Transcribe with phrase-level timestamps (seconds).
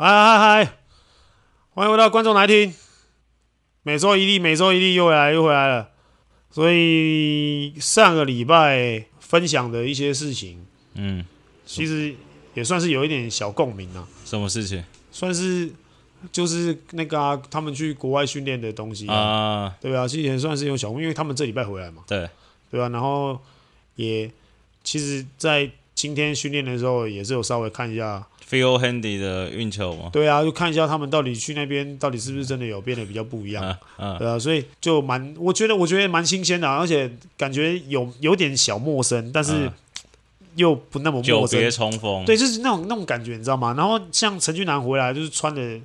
[0.00, 0.72] 嗨嗨嗨！
[1.74, 2.72] 欢迎回到观众来听，
[3.82, 5.90] 每周一例，每周一例又回来又回来了。
[6.52, 10.64] 所以上个礼拜分享的一些事情，
[10.94, 11.24] 嗯，
[11.66, 12.14] 其实
[12.54, 14.06] 也算是有一点小共鸣啊。
[14.24, 14.84] 什么事情？
[15.10, 15.68] 算是
[16.30, 22.30] 就是那个、啊、他们去国外训练的东西啊，啊对啊，其实也算是有小共鸣，因为他们这礼拜回来嘛，对
[22.70, 23.36] 对啊，然后
[23.96, 24.30] 也
[24.84, 28.24] 其实，在今天训练的时候也是有稍微看一下。
[28.48, 30.08] Phil Handy 的运球吗？
[30.10, 33.76] 对啊，就看一下他们到底去那边到底是不是真的有变得比较不一样，
[34.18, 39.70] 对啊，所以就蛮，我觉得我觉得蛮新鲜的、啊，而且感觉有有点小陌生，但是
[40.54, 41.46] 又不那么陌生。
[41.46, 43.74] 久别重逢，对，就是那种那种感觉，你知道吗？
[43.76, 45.78] 然后像陈俊南回来，就是穿的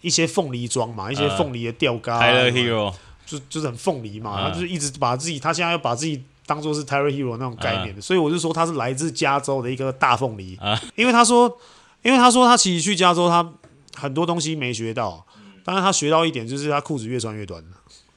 [0.00, 2.92] 一些凤梨装嘛，一些凤梨的吊嘎、啊、Hero
[3.24, 6.20] 就就是很凤梨嘛，他就是一直把自己，他现在要把自己。
[6.50, 11.56] 当做是 Tyler Hero 那种概念的，uh, 所以我就说他是来自加州的一个大凤梨，uh, 因为他说，
[12.02, 13.48] 因为他说他其实去加州，他
[13.94, 15.24] 很多东西没学到，
[15.64, 17.62] 但是他学到一点就是他裤子越穿越短，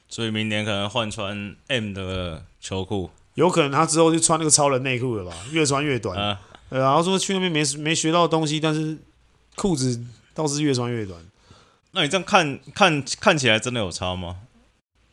[0.08, 6.36] 所以明年可能换穿 M 的球裤，有可能他之后就穿那个超人内裤了吧，越穿越短，uh,
[6.76, 8.98] 然后说去那边没没学到东西，但是
[9.54, 11.20] 裤子倒是越穿越短，
[11.92, 14.38] 那你这样看看看起来真的有差吗？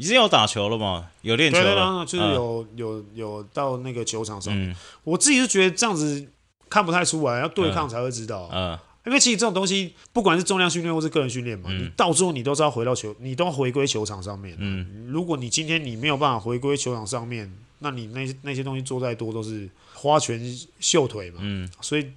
[0.01, 1.07] 已经有打球了嘛？
[1.21, 4.71] 有练球了，对对对，就是有、嗯、有有到那个球场上面。
[4.71, 6.27] 嗯、我自己是觉得这样子
[6.67, 8.49] 看不太出来，要对抗才会知道。
[8.51, 14.55] 嗯，嗯因为其实这种东西，不管是重量训练或是个人训练嘛，嗯、你到最后你都是要回到球，你都要回归球场上面。
[14.59, 20.41] 嗯，如果你今天你没有办法回归球场上面，那你那些那些东西做再多都是花拳
[20.79, 21.41] 绣腿嘛。
[21.43, 22.11] 嗯，所以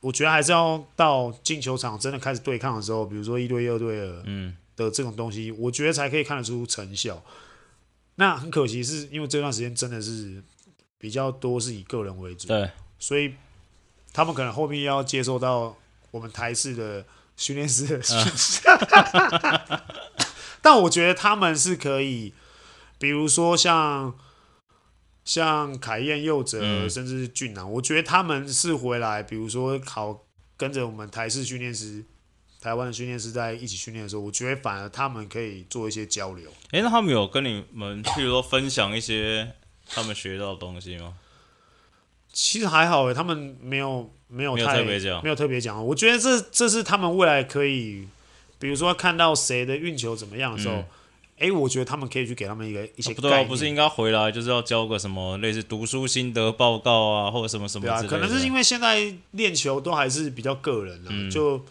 [0.00, 4.22] 我觉得还是要到进球场真的开始对抗的时候，比如说一对一、二对二。
[4.24, 4.56] 嗯。
[4.76, 7.24] 的这种东西，我觉得才可以看得出成效。
[8.16, 10.42] 那很可惜，是因为这段时间真的是
[10.98, 13.34] 比较多是以个人为主，对，所以
[14.12, 15.76] 他们可能后面要接受到
[16.10, 17.04] 我们台式的
[17.36, 18.30] 训练师的训练。
[20.62, 22.32] 但我觉得他们是可以，
[22.98, 24.14] 比如说像
[25.24, 30.24] 像凯燕、佑哲，嗯、甚至是俊男，我觉得他们是回来，比如说考
[30.56, 32.04] 跟着我们台式训练师。
[32.60, 36.50] 台湾的训练师在一起训练的时候，我觉得反而他们可以做一些交流。
[36.70, 39.52] 哎、欸，那他们有跟你们，譬如说分享一些
[39.88, 41.14] 他们学到的东西吗？
[42.32, 45.86] 其实还好诶，他们没有没有太没有特别讲，没有特别讲。
[45.86, 48.08] 我觉得这这是他们未来可以，
[48.58, 50.84] 比如说看到谁的运球怎么样的时候，
[51.38, 53.40] 哎、我觉得他们可以去给他们一个一些概念。
[53.40, 58.08] 啊不，是应该回来就是要交个什么类似读书心得报告啊，或者什么什么之类的？
[58.08, 61.64] 对啊，可能是因为现在练球都还是比较个人的、啊，嗯、就。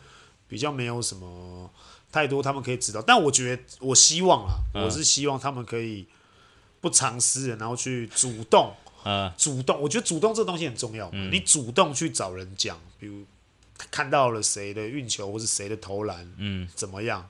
[0.56, 1.70] 比较没有什么
[2.14, 6.08] 太多他们可以知道，但我觉得我希望啊，嗯、我是希望他们可以
[6.80, 8.74] 不藏私人，然后去主动，
[9.04, 11.10] 嗯、主动，我觉得主动这东西很重要。
[11.12, 13.26] 嗯、你主动去找人讲，比如
[13.92, 17.30] 看到了谁的运球或是谁的投篮，嗯，怎么样，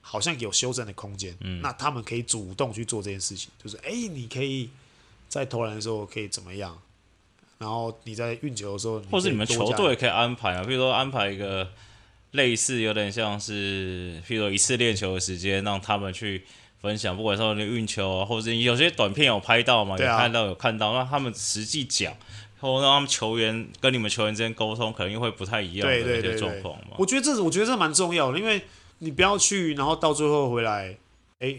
[0.00, 4.68] 好像有修正的空间，嗯，那他们可以主动去做这件事情，就是哎，你可以
[5.28, 6.76] 在投篮的时候可以怎么样，
[7.58, 11.70] 然后你在运球的时候，或是你们球队也可以安排啊，比如说安排一个。
[12.34, 16.42] 类似有点像是，譬如一次练球的时间，让他们去
[16.80, 22.12] 分享，不管说你运球啊，或者有些短片有拍到嘛，有看到有看到，让他们实际讲，
[22.58, 26.96] 或让他们球员跟你们球员之间沟通，可能又会不太一样的一些状况嘛。
[26.98, 28.62] 我觉得这我觉得这蛮重要的，因为
[28.98, 30.96] 你不要去，然后到最后回来，
[31.38, 31.54] 哎，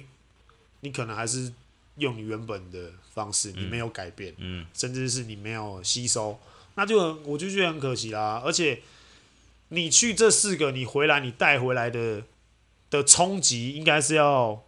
[0.81, 1.53] 你可能还是
[1.99, 6.37] 用你原本的方式，你没有改变，嗯，嗯甚至是你没有吸收，
[6.75, 8.81] 那就我就觉得很可惜啦，而且。
[9.69, 12.23] 你去这四个，你回来，你带回来的
[12.89, 14.63] 的冲击应该是要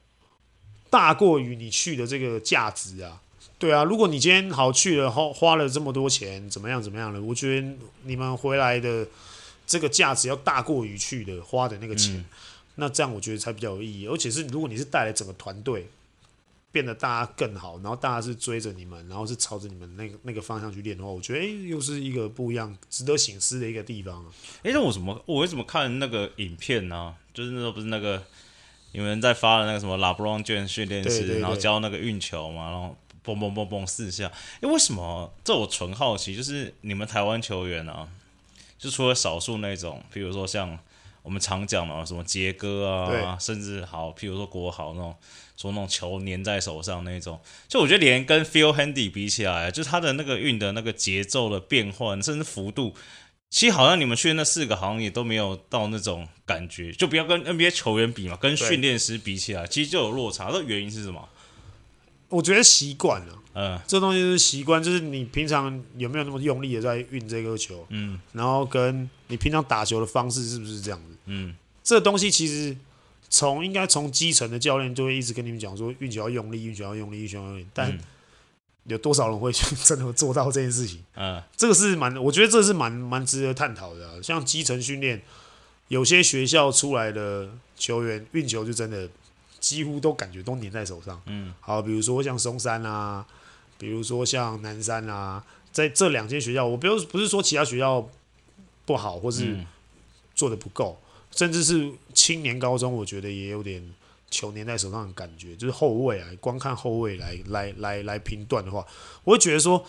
[0.90, 3.22] 大过于你去的这个价值啊。
[3.60, 7.22] 对啊，如果你今天好去了，花花了这么多钱，怎么样怎么样了？
[7.22, 7.68] 我觉得
[8.04, 9.08] 你们回来的
[9.66, 12.26] 这个价值要大过于去的花的那个钱，嗯、
[12.76, 14.08] 那这样我觉得才比较有意义。
[14.08, 15.88] 而且是如果你是带来整个团队。
[16.72, 24.24] 变得大家更好，然后大家是追着你们，然后是朝着你们那个那个方向去练的话，我觉得哎、欸，又是一个不一样、值得醒思的一个地方。
[24.58, 27.16] 哎、欸，那我怎么我为什么看那个影片呢、啊？
[27.34, 28.22] 就是那时候不是那个
[28.92, 34.28] 你们在发的那个什么拉布朗卷训练师，然后教那个运球嘛，然后嘣嘣嘣嘣四下。
[34.28, 35.34] 哎、欸，为什么？
[35.44, 38.08] 这我纯好奇，就是你们台湾球员啊，
[38.78, 40.78] 就除了少数那种，比如说像
[41.24, 45.16] 我们常讲的什么杰哥啊，甚至好，譬如说国豪那种。
[45.58, 47.38] 说那种球粘在手上那种，
[47.68, 52.94] 就我觉得连跟 feel Handy 比起来，就是他的那个运的那个节奏的变换，甚至幅度，
[53.50, 56.92] 其实好像你们去的那四个好像也都没有到那种感觉。
[56.94, 60.50] 就不要跟 NBA 球员比嘛，跟训练师比起来，其实就有落差。
[60.54, 61.28] 那原因是什么？
[62.30, 63.34] 我觉得习惯了。
[63.60, 71.18] 嗯，这东西是习惯，就是你平常有没有那么用力的在运这个球，嗯，然后跟你平常打球的方式是不是这样子？
[71.26, 72.78] 嗯，这东西其实
[73.30, 77.68] 从应该从基层的教练就会一直跟你们讲说，运球要用力，运球要用力，运球要用力。
[77.74, 77.98] 但
[78.86, 81.04] 有多少人会去 真的做到这件事情？
[81.16, 84.14] 嗯，这个是蛮，我觉得这是蛮蛮值得探讨的啊。
[84.22, 85.22] 像基层训练，
[85.88, 89.10] 有些学校出来的球员运球就真的
[89.60, 91.22] 几乎都感觉都粘在手上。
[91.26, 93.26] 嗯，好，比如说像松山啊。
[93.80, 98.10] 比如说像南山啊，在这两间学校，我不用不是说其他学校
[98.86, 99.56] 不好，或是
[100.34, 101.07] 做的不够，嗯、
[101.38, 103.82] 甚至是青年高中，我觉得也有点
[104.30, 105.56] 球粘在手上的感觉。
[105.56, 108.86] 就是后卫啊，光看后卫来来来来评断的话，
[109.24, 109.86] 我会觉得说，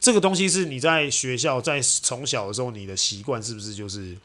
[0.00, 4.16] 这个东西是你在学校在从小的时候，你的习惯是不是就是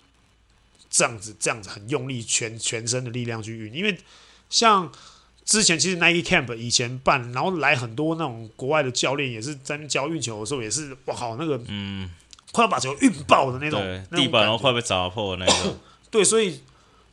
[0.89, 3.73] 这样子这样子很用力，全全身的力量去运？
[3.73, 3.95] 因为
[4.49, 4.91] 像。
[5.45, 12.09] 之前其实 Nike Camp 以前办，然后来很多那种国外的教练，也是在教运球的时候，也是哇靠那个，嗯，
[12.53, 13.81] 快要把球运爆的那种，
[14.15, 15.77] 地板然后快被砸破的那种。
[16.13, 16.61] 对，所以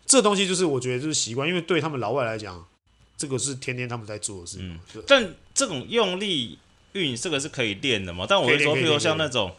[0.04, 2.64] 这东西就是我觉得就是习惯，因为对他们老外来讲，
[3.16, 4.58] 这个是天天他们在做的事。
[4.60, 6.58] 嗯，但这种用力
[6.92, 8.26] 运，这个是可以练的嘛？
[8.28, 9.52] 但我会说，比如像那种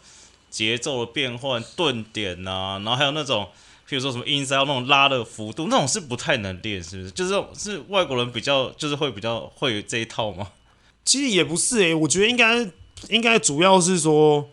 [0.48, 3.48] 节奏的变换、顿点啊，然后还有那种。
[3.84, 7.10] 比如说什么 inside 那种拉的幅度，那种是不太能练，是不是？
[7.10, 10.50] 就是是外国人比较，就是会比较会有这一套吗？
[11.04, 12.70] 其实也不是诶、欸，我觉得应该
[13.10, 14.48] 应该主要是说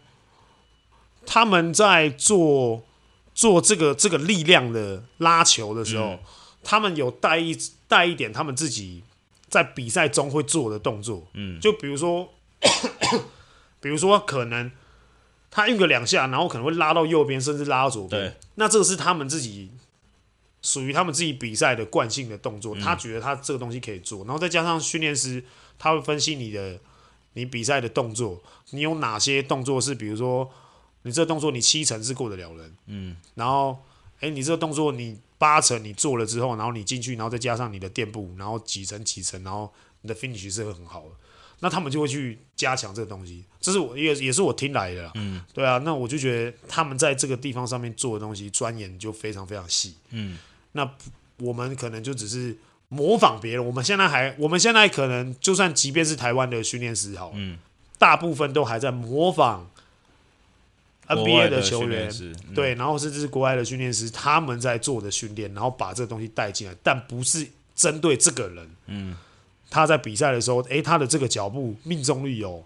[1.25, 2.83] 他们在做
[3.39, 6.19] 做这个这个力量的拉球的时候，嗯、
[6.61, 7.57] 他们有带一
[7.87, 9.01] 带一点他们自己
[9.47, 12.33] 在比赛中会做的动作，嗯，就比如说
[13.79, 14.69] 比如说可能。
[15.51, 18.21] 他运个两下，然后可能会拉到右边，甚至拉到左边。
[18.21, 19.71] 对，那这个是他们自己
[20.61, 22.75] 属于他们自己比赛的惯性的动作。
[22.75, 25.43] 嗯、他觉得他这个东西可以做，然后再加上训练师，
[25.79, 26.79] 他会分析你的
[27.33, 28.39] 你比赛的动作，
[28.69, 30.47] 你有哪些动作是，比如说
[31.03, 33.77] 你这个动作你七成是过得了人，嗯，然后
[34.19, 41.11] 哎，你这个动作你八成你做了之后，然后你进去，然后再加上你的垫步，然后几层几层，然后你的 finish 是很好的。
[41.61, 45.11] 那他们就会去加强这个东西，这是我也也是我听来的啦。
[45.15, 49.95] 嗯，对啊，那我就觉得他们在这个地方上面做的东西钻研就非常非常细。
[50.11, 50.37] 嗯，
[50.71, 50.89] 那
[51.39, 52.57] 我们可能就只是
[52.87, 53.65] 模仿别人。
[53.65, 57.57] 我们现在还，我们现在可能就算即便是台湾的训练师好，嗯，
[57.97, 59.69] 大部分都还在模仿
[61.09, 67.45] NBA 的球员，嗯、对，然后甚至是国外的训练师他们在做的训练，然后把这个东西带进来，但不是
[67.75, 68.69] 针对这个人。
[68.85, 69.17] 嗯。
[69.71, 72.65] 他在比赛的时候，诶，他的这个脚步命中率有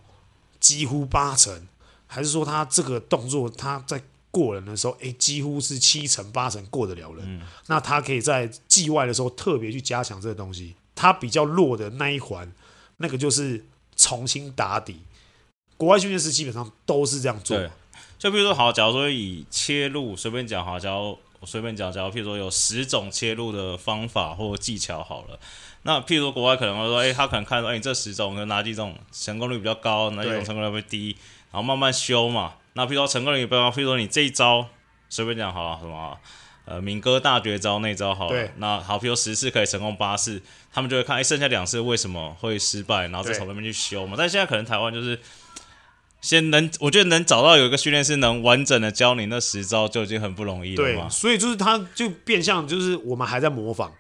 [0.62, 1.68] 几乎八成，
[2.08, 4.02] 还是说他这个动作他在
[4.32, 7.26] 过人的时候，诶，几乎是七成八成过得了人？
[7.26, 10.76] 嗯、那他可以在季外的时候特别去加强这个东西。
[10.96, 12.50] 他比较弱的那一环，
[12.98, 13.66] 那个就是
[13.98, 15.02] 重新打底。
[15.76, 17.60] 国外训练师基本上都是这样做。
[18.18, 25.38] 就比如说，好，假如说以切入随便讲，好，假如我随便讲，假如譬如说有十种切入的方法或技巧，好了。
[25.86, 31.18] 那譬如说国外可能会说，哎、欸，他可能看到，哎、欸，你这十种有哪几种成功率比较高，哪几种成功率会低，
[31.52, 32.54] 然后慢慢修嘛。
[32.74, 34.66] 那譬如说成功率比较高，譬如说你这一招
[35.10, 36.18] 随便讲好了，什么
[36.64, 44.16] 呃敏哥大绝招那招好了，那好，譬如十次可以成功八次，他们就会看，哎、欸，剩下两次为什么会失败，然后再从那边去修嘛。
[44.18, 45.20] 但现在可能台湾就是
[46.24, 50.78] 先能，我觉得能找到有一个训练师能完整的教你那十招就已经很不容易了。
[50.78, 53.92] 对，所以就是他就变相就是我们还在模仿。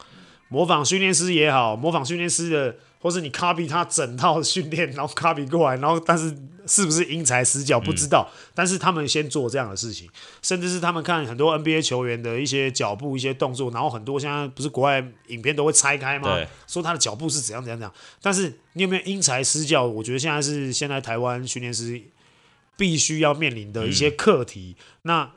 [0.47, 6.33] 模仿训练师也好，模仿训练师的，或是你 copy 他整套训练，然后 copy 过来，然后但是
[6.65, 10.09] 是不是因材施教不知道，嗯、但是他们先做这样的事情，
[10.41, 16.39] 甚至是他们看很多 NBA 球员的一些脚步、一些动作，然后很多现在不是国外影片都会拆开吗？
[16.65, 17.93] 说他的脚步是怎样怎样怎样。
[18.21, 19.83] 但是你有没有因材施教？
[19.85, 22.01] 我觉得现在是现在台湾训练师
[22.77, 24.77] 必须要面临的一些课题。
[24.79, 25.31] 嗯、那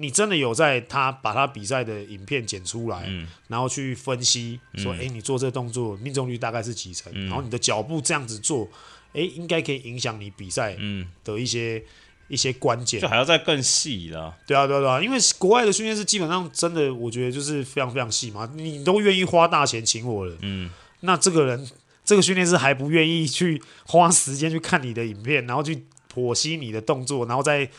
[0.00, 7.12] 你真的有在他把他比赛的影片剪出来，嗯、然后去分析说，哎、嗯，你做这个动作命中率大概是几成？
[7.14, 8.66] 嗯、然后你的脚步这样子做，
[9.12, 10.74] 哎，应该可以影响你比赛
[11.22, 11.82] 的一些、嗯、
[12.28, 12.98] 一些关键。
[12.98, 14.34] 就还要再更细了。
[14.46, 18.50] 对啊，对啊，对啊，因为国外的训练师基本上真的，我觉得就是非常非常细嘛。
[18.54, 21.68] 你都愿意花大钱请我了，嗯，那这个人
[22.06, 27.70] 这个训练师还不愿意去花时间去看你的影片，然后去剖析你的动作，然后再。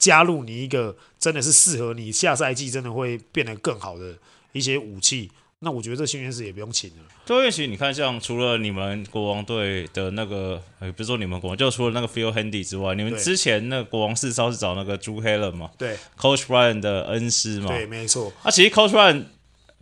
[0.00, 4.16] 加入你一个真的是适合你下赛季真的会变得更好的
[4.50, 5.30] 一些武器，
[5.60, 6.96] 那我觉得这训练师也不用请了。
[7.26, 15.70] 对，因为其实你看，像除了你们国王队的那个，呃，不是说你们国王，就除了那个 Phil Handy 之外，你们之前那个国王四少是找那个 Drew Hanlen 嘛？
[15.76, 17.68] 对，Coach Ryan 的恩师嘛？
[17.68, 18.32] 对，没错。
[18.42, 19.24] 啊，其实 Coach Ryan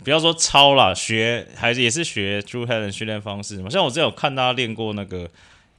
[0.02, 3.70] 不要说抄啦，学还是也是学 Drew Hanlen 训练方式嘛。
[3.70, 5.30] 像我之前有看他练过那个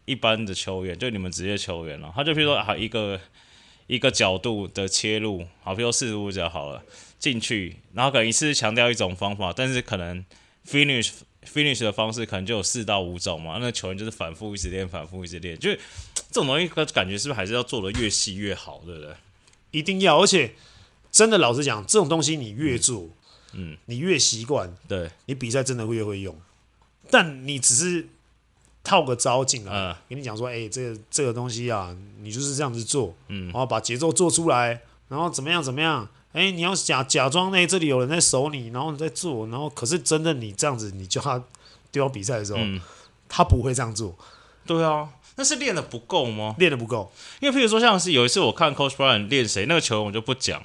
[0.06, 3.20] 一般的球员，就你们职业球员了，他就比如说啊一个
[3.90, 6.84] 一个角度的切入，好，比如说四十五角好了
[7.18, 10.24] 进去，然后可能一次强调一种方法，但是可能
[10.66, 11.10] finish
[11.44, 13.58] finish 的方式可能就有四到五种嘛。
[13.60, 15.80] 那球员就是反复一直练，反复一直练，就这
[16.34, 19.14] 种东西，感觉是不是还是要做的越细越好，对不对？
[19.72, 20.54] 一定要，而且
[21.12, 23.02] 真的老实讲，这种东西你越做。
[23.02, 23.14] 嗯
[23.52, 26.40] 嗯，你越习惯，对，你比赛真的会越会用。
[27.10, 28.08] 但你只是
[28.90, 41.44] 套个招进来，嗯、跟你讲说，哎、欸，这个这个东西啊，你就是这样子做，嗯，然后把节奏做出来，然后怎么样怎么样，哎、欸，你要假假装那这里有人在守你，然后你在做，然后可是真的你这样子，你叫他
[41.92, 42.82] 丢到比赛的时候，嗯、
[43.28, 44.18] 他不会这样做。
[44.66, 46.56] 对啊，那是练的不够吗？
[46.58, 50.60] 练的不够，因为譬如说，像是有一次我看 Coach Brian 练谁，那个球我就不讲，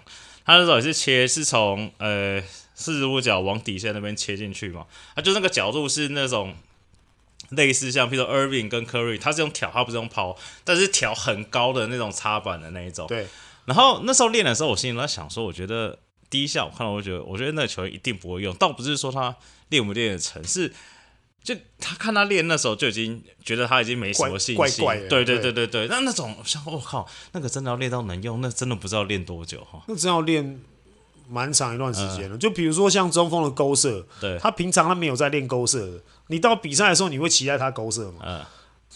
[0.47, 2.43] 他那时候也是切，是从呃。
[2.77, 6.53] 四十五角往底线那边切进去嘛，啊，就那个角度是那种
[7.51, 13.07] 类似像，比如说 Irving 跟 Curry，他是用挑，他不是用抛，但是挑很高的那种插板的那一种。
[13.07, 13.27] 对。
[13.67, 15.99] 然后那时候练的时候，我心里在想说，我觉得
[16.29, 19.37] 第一下我看到，我觉得，我觉得那个球员一定不会用，倒不是说他
[19.69, 20.73] 练不练得成，是
[21.43, 24.57] 就他看他练那时候就已经觉得他已经没什么信心。
[24.57, 25.09] 怪怪的。
[25.09, 29.83] 对对对对对，那那种像我靠，那个真的要练到能用，那真的不知道练多久哈。
[29.89, 30.61] 那真要练。
[31.29, 38.21] 蛮长一段时间了，就比如说像中锋的勾射，对，他平常他没有在练勾射的，你到比赛的时候你会期待他勾射吗？
[38.25, 38.45] 嗯，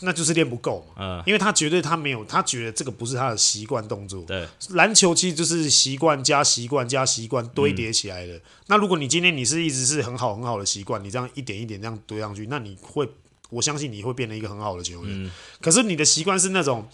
[0.01, 8.35] 那就是练不够嘛，嗯，因为他绝对他没有，他觉得这个不是他的习惯动作，对，篮球其实就是习惯加习惯加习惯堆叠起来的。
[8.37, 13.09] 嗯、那如果你今天你是一直是很好很好的习惯，你这样一点一点这样堆上去，那你会，
[13.51, 15.25] 我相信你会变成一个很好的球员。
[15.25, 15.31] 嗯、
[15.61, 16.87] 可是你的习惯是那种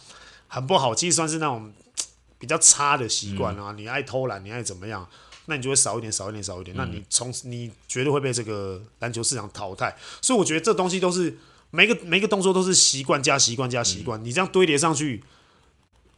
[0.49, 1.71] 很不好，其实算是那种
[2.39, 5.07] 比较差的习惯啊，嗯、你爱偷懒，你爱怎么样？
[5.47, 6.77] 那你就会少一点，少一点，少一点。
[6.77, 9.95] 那你从你绝对会被这个篮球市场淘汰。
[10.23, 11.37] 所以我觉得这东西都是
[11.71, 14.25] 每个每个动作都是习惯加习惯加习惯。
[14.25, 15.23] 你这样堆叠上去，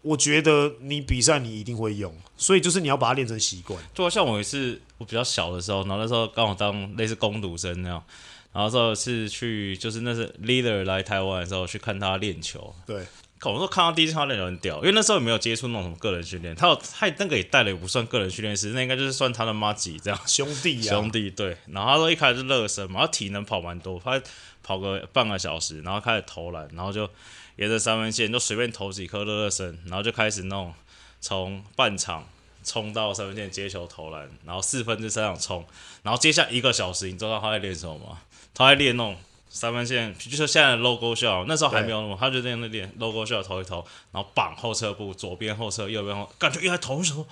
[0.02, 2.14] 我觉得你比赛你一定会用。
[2.37, 3.83] 所以就是你要把它练成习惯。
[3.95, 8.04] 就像我也是我比较小的时候，然后那时候刚好当类似攻读生那样，
[8.52, 12.75] 然后说是去就是那是 leader 来台湾的时候去看他练球。
[12.87, 13.04] 对。
[13.43, 21.57] 我说看到第一次他练很屌，因为那时候也没有接触那种什么个人训练，他有他那个也带了也不算个人训练师，那应该就是算他的妈吉这样 兄弟呀、啊、兄弟对。
[21.66, 24.21] 然后他说一开始是热身嘛，他体能跑蛮多，他
[24.62, 27.09] 跑个半个小时，然后开始投篮，然后就
[27.57, 30.73] 沿着三分线就随便投几颗热热身，然后就开始弄
[31.21, 32.26] 从半场
[32.64, 35.64] 冲到三分线接球投篮，然后四分之三场冲，
[36.02, 38.19] 然后接下一个小时，你知道他在练什么吗？
[38.55, 39.16] 他在练那种。
[39.56, 43.76] 三分线就是现在的 logo shot，那时候还没有那么，他就这样的练 logo shot 投一投，
[44.12, 47.26] 然后绑后撤步，左边后撤，右边后，感觉一来投的时候，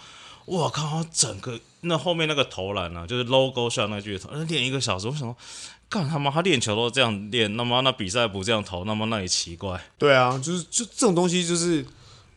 [0.47, 5.37] 我靠，整个那后面那个投篮呢、啊，就是 logo shot 那句投，那练一个小时，我想说，
[5.91, 9.79] 干他妈，他练球都这样练，那么那比赛不这样投，那么那也奇怪。
[9.99, 11.85] 对啊，就是就这种东西，就是，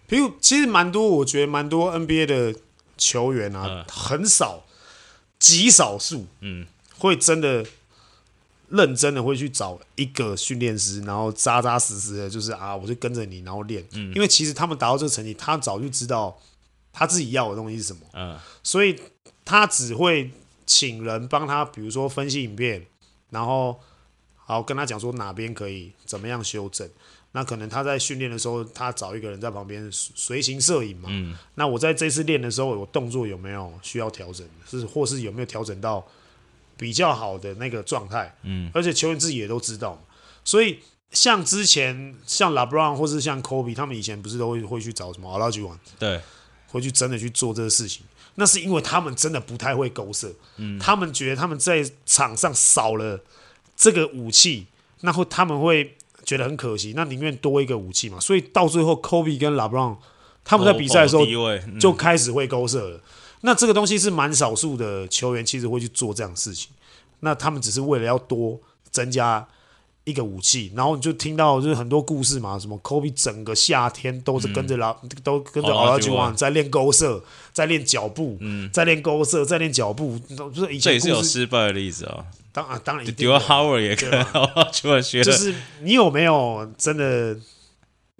[0.06, 2.54] 比如其实蛮多，我觉得蛮多 NBA 的
[2.98, 4.66] 球员啊，嗯、很少，
[5.40, 6.68] 极少数，嗯，
[6.98, 7.66] 会真的。
[8.70, 13.82] 认真的会去找一个训练师，然后扎扎实实的，就是啊，我就跟着你，然后练。
[13.94, 16.38] 嗯，因为其实他们达到这个成绩，他早就知道
[16.92, 18.02] 他自己要的东西是什么。
[18.14, 19.00] 嗯，所以
[19.46, 20.30] 他只会
[20.66, 22.86] 请人帮他，比如说分析影片，
[23.30, 23.80] 然后
[24.36, 26.90] 好跟他讲说哪边可以怎么样修正。
[27.32, 31.08] 那可能他在训练的时候，他找一个人在旁边随行摄影嘛。
[31.10, 34.46] 嗯，那我在这次练的时候，我动作有没有需要调整？
[34.70, 36.06] 是或是有没有调整到？
[36.78, 40.00] 比较好的那个状态，嗯，而且球员自己也都知道，
[40.44, 40.80] 所以
[41.12, 46.22] 像之前像 LeBron 或是像 Kobe，他们以前不是都会会去找什么 Olajuwon，对，
[46.68, 48.06] 会去真的去做这个事情，
[48.36, 53.20] 那是因为他们真的不太会勾射，嗯，他们觉得他们在场上少了
[53.76, 54.68] 这个武器，
[55.02, 59.98] 那会他们会觉得很可惜，那宁愿多一个武器嘛，所以到最后 Kobe 跟 LeBron
[60.44, 61.26] 他们在比赛的时候
[61.80, 63.02] 就开始会勾射了。
[63.48, 66.70] 那这个东西是蛮少数的球员其实会去做这样的事情，
[67.22, 68.60] 那他们只是为了要多
[68.92, 69.48] 增加
[70.04, 77.24] 一个武器，然后你就听到就是很多故事嘛，什么 Kobe 整个夏天都是跟着老、嗯、都跟着 Olajuwon 在练勾射，
[77.54, 80.20] 在练脚步，嗯，在练勾射，在练脚步，
[80.54, 82.26] 就是以前这也是有失败的例子啊。
[82.52, 87.40] 当然当然，Dwight Howard 也跟 Olajuwon 学，就是你有没有真的？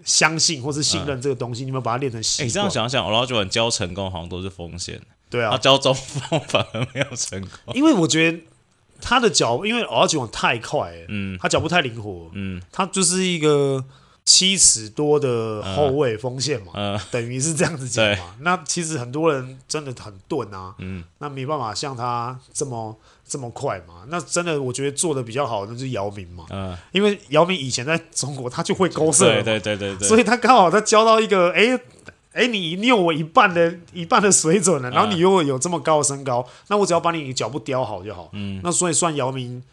[0.06, 2.46] 相信或是信任这个东西，嗯、你们把它练成习惯。
[2.46, 5.02] 你、欸、这样想想，Olajuwon 教成功好像都是风险。
[5.30, 7.76] 对啊，他教中锋 反而没有成功。
[7.76, 8.40] 因为我觉得
[9.02, 13.84] 他的脚，因为 Olajuwon 太快了，嗯，他脚步太灵活，嗯，他就是一个
[14.26, 18.36] 七尺多的后卫锋线嘛，嗯， 等于是这样子讲嘛。
[18.40, 24.06] 那其实很多人真的很钝啊，嗯，那没办法像他这么这么快嘛。
[24.08, 31.80] 那真的我觉得做的比较好的就是姚明嘛，嗯，因为姚明以前在中国他就会勾射，对对对对对，所以他刚好他教到一个，哎
[32.38, 39.64] 哎，你你有我一半的一半的水准了，然后你又有这么高的身高，那我只要把你脚步雕好就好，嗯，那所以算姚明。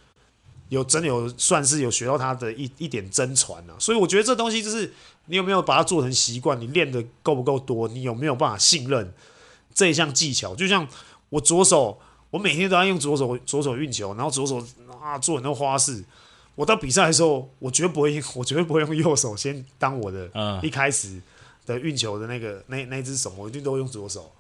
[0.71, 4.93] 有真的有算是有学到他的一一点真传啊，所以我觉得这东西就是
[5.27, 9.13] 你有没有把它做成习惯，你练的够不够多，你有没有办法信任
[9.75, 10.55] 这一项技巧？
[10.57, 10.89] 就像
[11.29, 14.67] 我左手，我每天都要用左手左手运球，然后左手
[15.01, 16.03] 啊做很多花式。
[16.55, 21.21] 我到比赛的时候，我绝对不会，我绝对不会用右手先当我的嗯一开始
[21.67, 24.31] 的运球的那个那那只手，我一定都会用左手。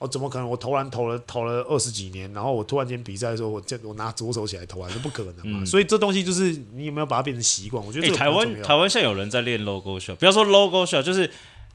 [0.00, 0.48] 我、哦、怎么可能？
[0.48, 5.58] 我投篮投了投了二十几年，然后我突然间比赛的时候，我这我拿左手起来投篮，这不可能嘛。
[5.60, 7.84] 嗯、所以这东西就是你有没有把它变成习惯？
[7.84, 11.28] 我觉得、欸、台湾台湾现在有人在练 logo shot，不要说 logo shot，就是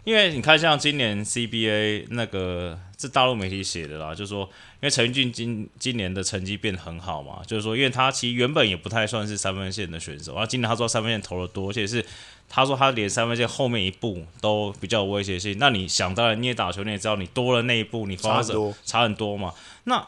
[0.03, 4.41] 因为你看像今年 CBA 那个是大陆媒体写的啦，就是说
[4.75, 12.05] 因为陈俊今今年的成绩变得很好嘛，就是说因为他其实原本也不太算是三分线的选手，然后今年他说三分线投的多，而且是。
[12.49, 15.57] 他说他连三分线后面一步都比较有威胁性。
[15.57, 18.53] 那你想当然，你也打球，你也知道，你多了那一步，你发挥者
[18.85, 19.51] 差很多嘛。
[19.85, 20.05] 那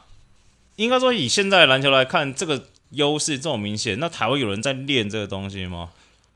[0.76, 4.00] 应该说以现在篮球来看，这个优势这么明显。
[4.00, 5.90] 那台湾有人在练这个东西吗？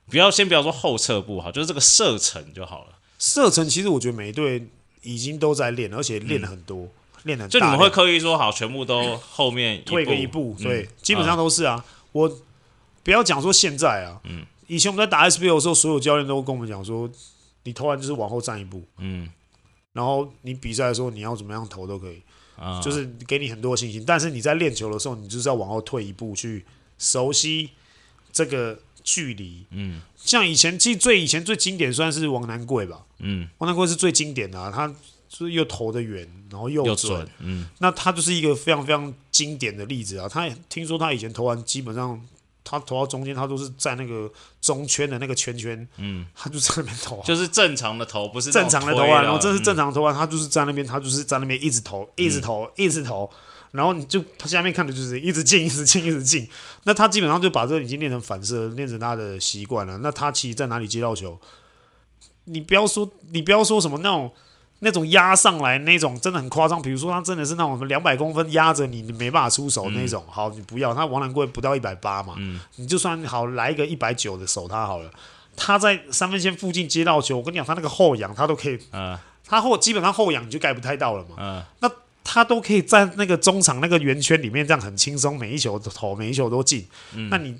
[0.10, 2.94] 不要先不要说后撤步好，就是这个射程就好了。
[3.20, 4.68] 射程其实我觉得每一队
[5.04, 6.88] 已经都在练，而且练了很多，
[7.24, 7.60] 练、嗯、很多。
[7.60, 11.76] 就你们会刻意说好，全部都后面退个一步，对，嗯、基本上都是啊。
[11.76, 12.40] 啊我
[13.04, 14.46] 不要讲说现在啊，嗯。
[14.68, 17.10] 以前我们在打 SBL 的时候，所有教练都跟我们讲说，
[17.64, 19.28] 你投篮就是往后站一步，嗯，
[19.94, 22.22] 然后你比赛的时候你要怎么样投都可以，
[22.56, 24.04] 啊，就是给你很多信心。
[24.06, 26.64] 但是你在练球的时候，你就是要往后退一步去
[27.00, 27.72] 熟悉
[28.32, 34.88] 这个距离，嗯，像以前其实最以前最经典算是王南贵吧，嗯，王南贵是最经典的啊，他
[35.27, 40.27] 就是又投的远，然后又准，又准，嗯，那他就是一个非常非常经典的例子啊。
[40.27, 42.20] 他听说他以前投完基本上。
[42.62, 49.24] 他投到中间，他都是在那个中圈的那个圈圈，嗯，他就在那边投，就是正常的投，不是正常的投啊。
[49.24, 53.27] 然后这是正常的投啊，他就是在那边，他就是在那边一直投，一直投，一直投。
[53.72, 56.48] 然后你就他下面看的就是一直进，一直进，一直进。
[56.84, 59.98] 那他基本上就把这个已经练成反射，练成他的习惯了。
[60.00, 61.40] 那他其实在哪里接到球，
[62.46, 64.32] 你不要说，你不要说什么那种。
[64.82, 70.24] 那种压上来那种真的很夸张，比如说他真的是那种两百公分压着你，你没办法出手那种。
[70.25, 75.12] 嗯、好，你不要他王兰贵不到一百八嘛，嗯、你就算好来一个一百九的守他好了。
[75.58, 81.36] 他在三分线附近接到球，我跟你讲，他那个后仰他都可以，嗯、他后基本上后仰你就盖不太到了嘛。
[81.38, 81.92] 嗯、那
[82.31, 86.85] 他都可以在那个中场那个圆圈里面这样很轻松，每一球都投，每一球都进。
[87.15, 87.55] 嗯、那你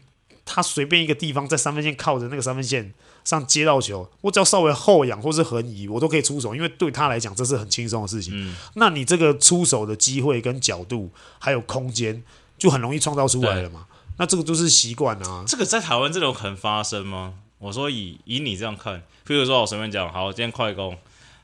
[0.45, 2.93] 他随便一个地方在三分线靠着那个三分线。
[3.25, 8.34] 上接到球，我只要稍微后仰或是横移，我都可以出手，因为对他来讲这是很轻松的事情。
[8.34, 12.23] 嗯，那你这个出手的机会跟角度还有空间，
[12.58, 13.86] 就很容易创造出来了嘛。
[14.17, 15.43] 那这个都是习惯啊。
[15.45, 17.34] 这个在台湾这种很发生吗？
[17.60, 20.97] 我说以以你这样看，譬如说我随便讲，好，今天快攻，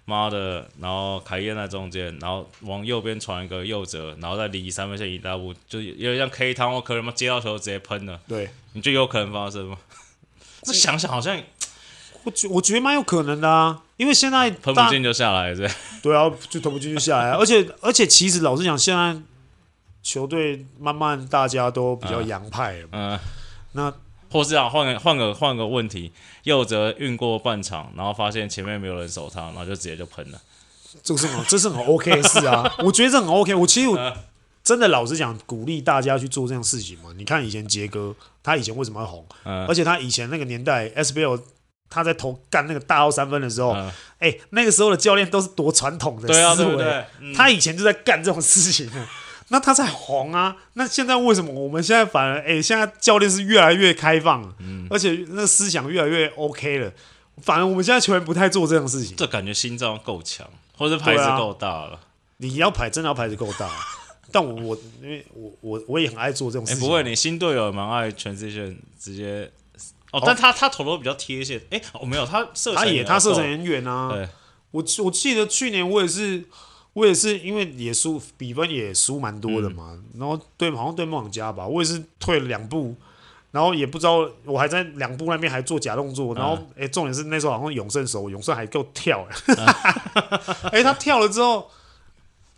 [0.06, 8.20] 妈的，然后凯燕在中间，然后往右边传一个右折，然后再离三分线一大步，就有点像 K 汤或可能接到球直接喷了。
[8.28, 9.78] 对，你觉得有可能发生吗？
[10.64, 11.42] 这想想好像。
[12.24, 15.70] 我觉我觉得蛮有可能的啊，因为现在喷不进就下来对，
[16.02, 19.16] 对啊，就投不进就下来， 而且而且其实老实讲，现在
[20.02, 23.20] 球队慢慢大家都比较洋派了，嗯，嗯，
[23.74, 23.94] 那
[24.36, 26.12] 或是啊，换个换个换个问题，
[26.44, 30.42] 右泽运过半场，然后发现前面没有人守他，然后就直接就喷了，
[31.02, 34.18] 这是很这是很 OK 的事啊， 我觉得这很 OK，我其实我
[34.62, 37.12] 真的老实讲，鼓励大家去做这样事情嘛。
[37.16, 39.26] 你看以前杰哥，他以前为什么会红？
[39.46, 41.42] 嗯，而且他以前那个年代 SBL。
[41.88, 44.32] 他在投干那个大号三分的时候，哎、嗯。
[44.32, 47.06] 欸，那个时候的教练都是多传统的思维，对啊对对？
[47.22, 48.90] 嗯、他以前就在干这种事情，
[49.50, 50.56] 那他才红啊。
[50.74, 56.92] 那现在为什么我们现在反而哎、欸，现在教练是越来越开放，嗯、而且那思想越来越 OK 了，
[57.42, 59.16] 反而我们现在球员不太做这种事情。
[59.16, 62.00] 这感觉心脏够强，或者牌子够大了。
[62.38, 63.70] 你要牌，真的要牌子够大。
[64.32, 66.84] 但我我因为我我我也很爱做这种事情。
[66.84, 69.52] 欸、不会，你新队友蛮爱 transition 直接。
[70.12, 74.10] 哦，但他他投的比较贴切，哎，哦没有，他射程他也他射程很远啊。
[74.14, 74.28] 对，
[74.72, 76.44] 我我记得去年我也是，
[76.96, 82.96] 我也是因为也输比分也输蛮多的嘛，然后对好像对梦想家吧，我也是退了两步，
[83.52, 89.28] 然后也不知道我还在两步那边还做假动作，然后哎，重点是那时候好像永胜手永胜还够跳，
[90.72, 91.70] 哎，他跳了之后，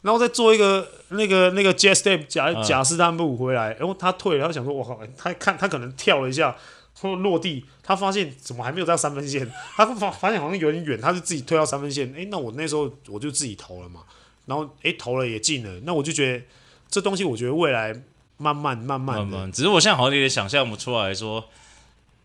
[0.03, 6.55] 然后再做一个那个那个 jet step 假假试探步回来，然后他退了，他想说我靠，他看他可能跳了一下。
[6.99, 12.11] 说落地，他发现怎么还没有到三分线，他发发现好像有点远，他就自己退到三分线。
[12.17, 14.01] 哎，那我那时候我就自己投了嘛，
[14.47, 16.43] 然后哎投了也进了，那我就觉得
[16.89, 17.93] 这东西，我觉得未来
[18.37, 21.45] 慢慢慢慢的，慢慢只是我现在好像有点想象不出来说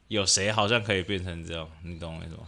[0.08, 2.44] 有谁好像可以变成这样，你懂我意思吗？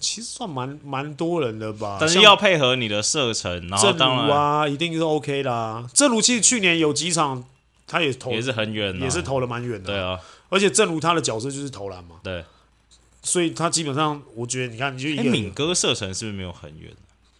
[0.00, 5.88] 其实算蛮蛮多人的吧，但是要配合你的射程，然后当然啊，一定是 OK 的啊。
[5.94, 7.42] 正如其实去年有几场，
[7.86, 10.20] 他也投也是很远，也是投的蛮远的，对啊。
[10.50, 12.44] 而且正如他的角色就是投篮嘛，对，
[13.22, 16.92] 所以他基本上我觉得，你看，你就一个敏哥射程是不是没有很远？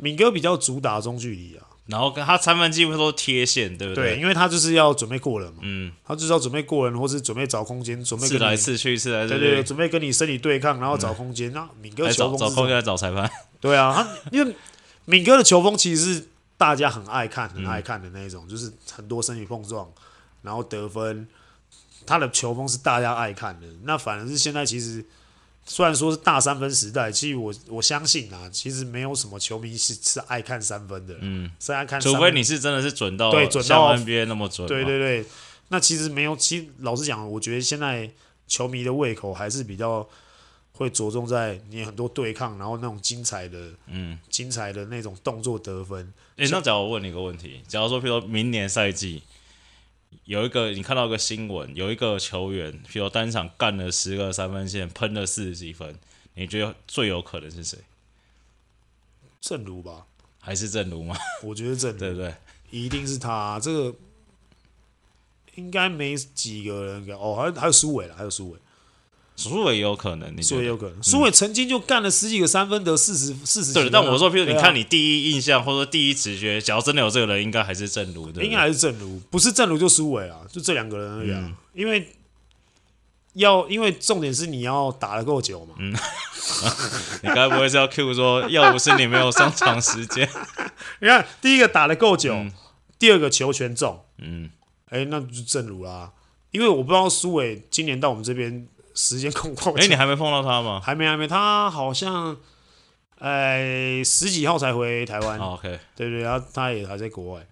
[0.05, 4.17] 敏哥比较主打中距离啊，然后跟他三分基本上都贴线，对不对？
[4.17, 11.51] 对，因为他就是要准备过人嘛，嗯，他就是要准备过人，或是准备找空间，准备刺来刺去，刺来刺去，对对，准备跟你身体对抗，然后找空间。
[11.55, 14.55] 那敏哥球风找空间来找裁判，对啊，他因为
[15.07, 19.91] 敏哥的球风其实是大家很爱看、很爱看的那一种，就是很多身体碰撞，
[20.43, 21.27] 然后得分。
[22.07, 25.03] 他的球风是大家爱看的，那反而是现在其实
[25.67, 35.25] 虽然说是大三分时代，其实我我相信啊，其实没有什么球迷是是爱看三分的，嗯，是爱看，除非你是真的是准到对准到 NBA 那么准，对对对，
[35.69, 38.11] 那其实没有，其实老实讲，我觉得现在
[38.47, 40.07] 球迷的胃口还是比较
[40.73, 46.13] 会着重在你很多对抗，然后那种精彩的，嗯，精彩的那种动作得分。
[46.37, 49.23] 诶，那假如我问你一个问题，假如说，譬如说明年赛季。
[50.25, 55.99] 有一个你看到一个新闻，有一个球员，比如单场干了十个三分线，喷了四十几分，
[56.35, 57.79] 你觉得最有可能是谁？
[59.41, 60.07] 正如吧？
[60.41, 61.17] 还是正如吗？
[61.43, 62.35] 我觉得正如，对不对？
[62.71, 63.95] 一定是他啊，这个
[65.55, 68.59] 应该没几个人哦，还有还有苏伟了，还有苏伟。
[69.37, 71.03] 苏伟也有可能，你苏伟有可能。
[71.03, 73.75] 苏伟曾经就干了十几个三分，得四十四十几。
[73.75, 78.45] 对，但我说，譬如你看你第一印象或者说第一直觉，假如真的有这个人，应该还是正如的。
[78.45, 81.53] 应该还是正如，不是正如就苏伟啊，就这两个人而已啊。
[81.73, 82.09] 因为
[83.33, 85.75] 要，因为重点是你要打得够久嘛。
[85.81, 85.93] 嗯，
[87.25, 90.29] 你该不会是要 Q 说，要不是你没有上场时间？
[91.03, 92.47] 你看，第一个打得够久，
[93.01, 94.49] 第二个球权重，嗯，
[94.91, 96.13] 哎，那就正如啦。
[96.53, 98.69] 因为我不知道苏伟今年到我们这边。
[98.95, 99.77] 时间空旷。
[99.79, 100.81] 哎，你还没碰到他吗？
[100.81, 101.27] 还没，还没。
[101.27, 102.37] 他好像，
[103.19, 105.39] 哎，十几号才回台湾。
[105.39, 107.47] Oh, OK，对对，然后他也还在国外。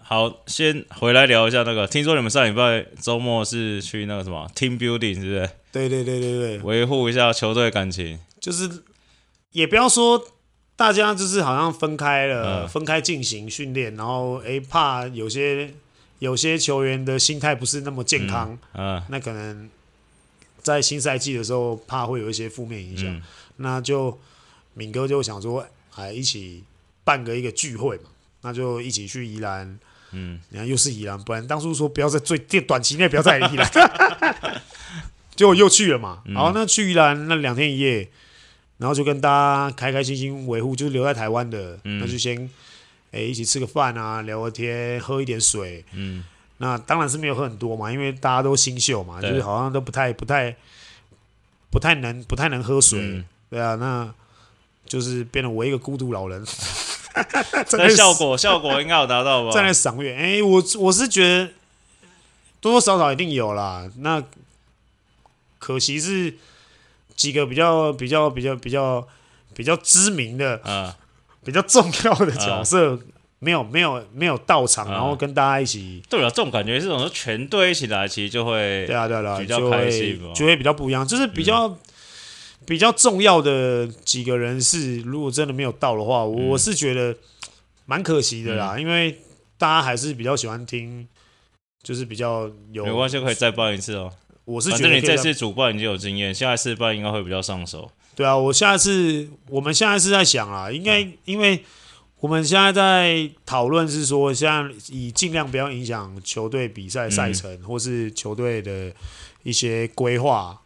[0.00, 1.86] 好，先回来聊一下那个。
[1.86, 5.50] 听说你们上礼拜周末是去那个什么 team building，是不是？
[5.72, 8.18] 对对对对对，维护一下球队感情。
[8.40, 8.84] 就是，
[9.52, 10.22] 也不要说
[10.76, 15.74] 大家就是好像分开了，嗯、分开进行训练，然后哎，怕有些。
[16.24, 19.68] 有些球员的心态不是那么健康，嗯，那可能
[20.62, 23.22] 在新赛季的时候，怕会有一些负面影响，嗯、
[23.56, 24.18] 那就
[24.72, 26.64] 敏哥就想说，哎一起
[27.04, 28.04] 办个一个聚会嘛，
[28.40, 29.78] 那就一起去宜兰，
[30.12, 33.70] 嗯，你看又是宜兰，不然当初说不要在最短期内不要在宜兰，
[35.36, 38.08] 结果又去了嘛，然后，那去宜兰那两天一夜，
[38.78, 42.48] 然后就跟大家开开心心维护，就是留在台湾的，嗯、那就先。
[43.14, 45.84] 哎，一起吃个饭啊，聊个天，喝一点水。
[45.92, 46.24] 嗯，
[46.58, 50.56] 那当然是没有喝很多嘛，因为大家都新秀嘛，就是好像都不太、不太、
[51.70, 52.98] 不太能、不太能喝水。
[53.00, 54.12] 嗯、对啊，那
[54.84, 56.44] 就是变得我一个孤独老人。
[57.68, 59.52] 这效果 效果应该有达到吧？
[59.52, 61.52] 在那赏月，哎，我我是觉得
[62.60, 63.88] 多多少少一定有啦。
[63.98, 64.20] 那
[65.60, 66.34] 可惜是
[67.14, 69.06] 几个比较、比较、比较、比较、
[69.54, 70.96] 比较知名的啊。
[71.44, 72.98] 比较重要的角色
[73.38, 76.02] 没有没有没有到场，然后跟大家一起。
[76.08, 81.06] 对啊，这种感觉是这种全队一起来，其实就会对啊对啊，比较开心，就会比较不一样。
[81.06, 81.76] 就是比较
[82.64, 87.14] 比较重要的几个人是，如果真的没有到的话，我是觉得
[87.84, 88.78] 蛮可惜的啦。
[88.78, 89.20] 因为
[89.58, 91.06] 大家还是比较喜欢听，
[91.82, 92.86] 就是比较有。
[92.86, 94.10] 没关系，可以再办一次哦。
[94.46, 97.90] 我是觉得你这次主办已经有经验，下一次办应该会比较上手。
[98.16, 101.64] 对啊，我下次我们现在是在想啊，应该因为
[102.20, 108.92] 我们现在在讨论是说，现在以尽量不要影响球队比赛赛程，嗯、或是球队的
[109.42, 110.60] 一些规划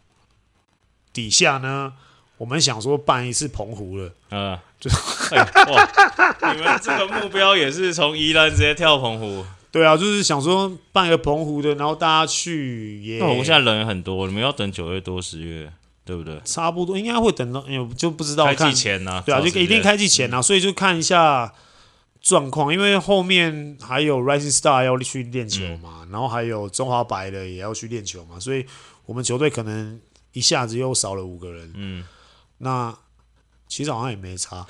[1.11, 1.93] 底下呢，
[2.37, 4.89] 我们想说办一次澎湖了，嗯，就、
[5.31, 9.45] 哎、哇，你们这个目标也是从宜兰直接跳澎湖？
[9.71, 13.19] 对啊，就是想说办一个澎湖的，然后大家去也。
[13.19, 15.71] 澎湖现在人很多，你们要等九月多十月。
[16.09, 16.41] 对不对？
[16.43, 19.23] 差不多应该会等到，因为就不知道开季前呢、啊。
[19.23, 21.53] 对啊，就一定开季前呐、啊，嗯、所以就看一下
[22.19, 28.65] 状况，因为后面还有 Rising Star 要去练球嘛，嗯、然后还有中华白的也要去练球嘛，所以
[29.05, 30.01] 我们球队可能
[30.33, 31.71] 一下子又少了五个人。
[31.75, 32.03] 嗯，
[32.57, 32.95] 那
[33.67, 34.65] 其实好像也没差。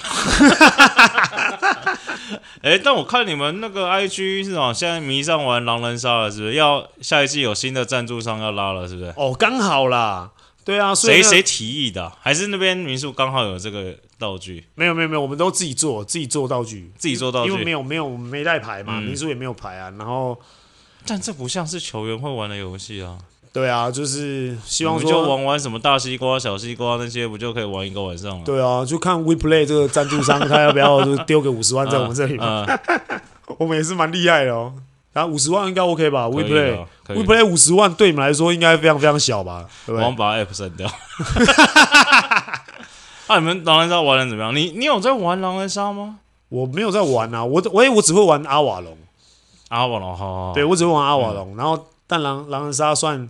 [2.62, 4.74] 哎、欸，但我看你们那个 IG 是吧？
[4.74, 6.54] 现在迷上玩狼人杀了，是不是？
[6.56, 9.14] 要下一季有新的赞助商要拉了，是不是？
[9.16, 10.32] 哦，刚好啦。
[10.70, 12.12] 对啊，谁谁提议的？
[12.22, 14.64] 还是那边民宿刚好有这个道具？
[14.76, 17.52] 没有没有没有，我们都自己做，自己做道具，自己做道具。
[17.52, 19.90] 因为没有没有我们没带牌嘛，嗯、民宿也没有牌啊。
[19.98, 20.40] 然后，
[21.08, 23.18] 但这不像是球员会玩的游戏啊。
[23.52, 28.46] 对啊，就是希望说就玩玩什么大西瓜、小西瓜那些，不就可以玩一个晚上了？
[28.46, 32.64] 对啊，就看 WePlay 这个赞助商他要不要就丢个五十万在我们这里嘛。
[33.58, 34.76] 我们也是蛮厉害的哦。
[35.20, 39.66] 然后五十万应该 OK 吧？WePlay WePlay 五十万对你们来说应该非常非常小吧？
[39.86, 40.06] 对不对？
[40.06, 40.88] 我们把 App 删掉。
[43.28, 44.56] 啊，你们狼人杀玩的怎么样？
[44.56, 46.20] 你你有在玩狼人杀吗？
[46.50, 48.98] 我没有在玩啊，我我我只会玩阿瓦隆。
[49.68, 51.56] 阿瓦隆，好，好，对我只会玩阿瓦隆。
[51.58, 53.28] 然后但狼狼人杀算。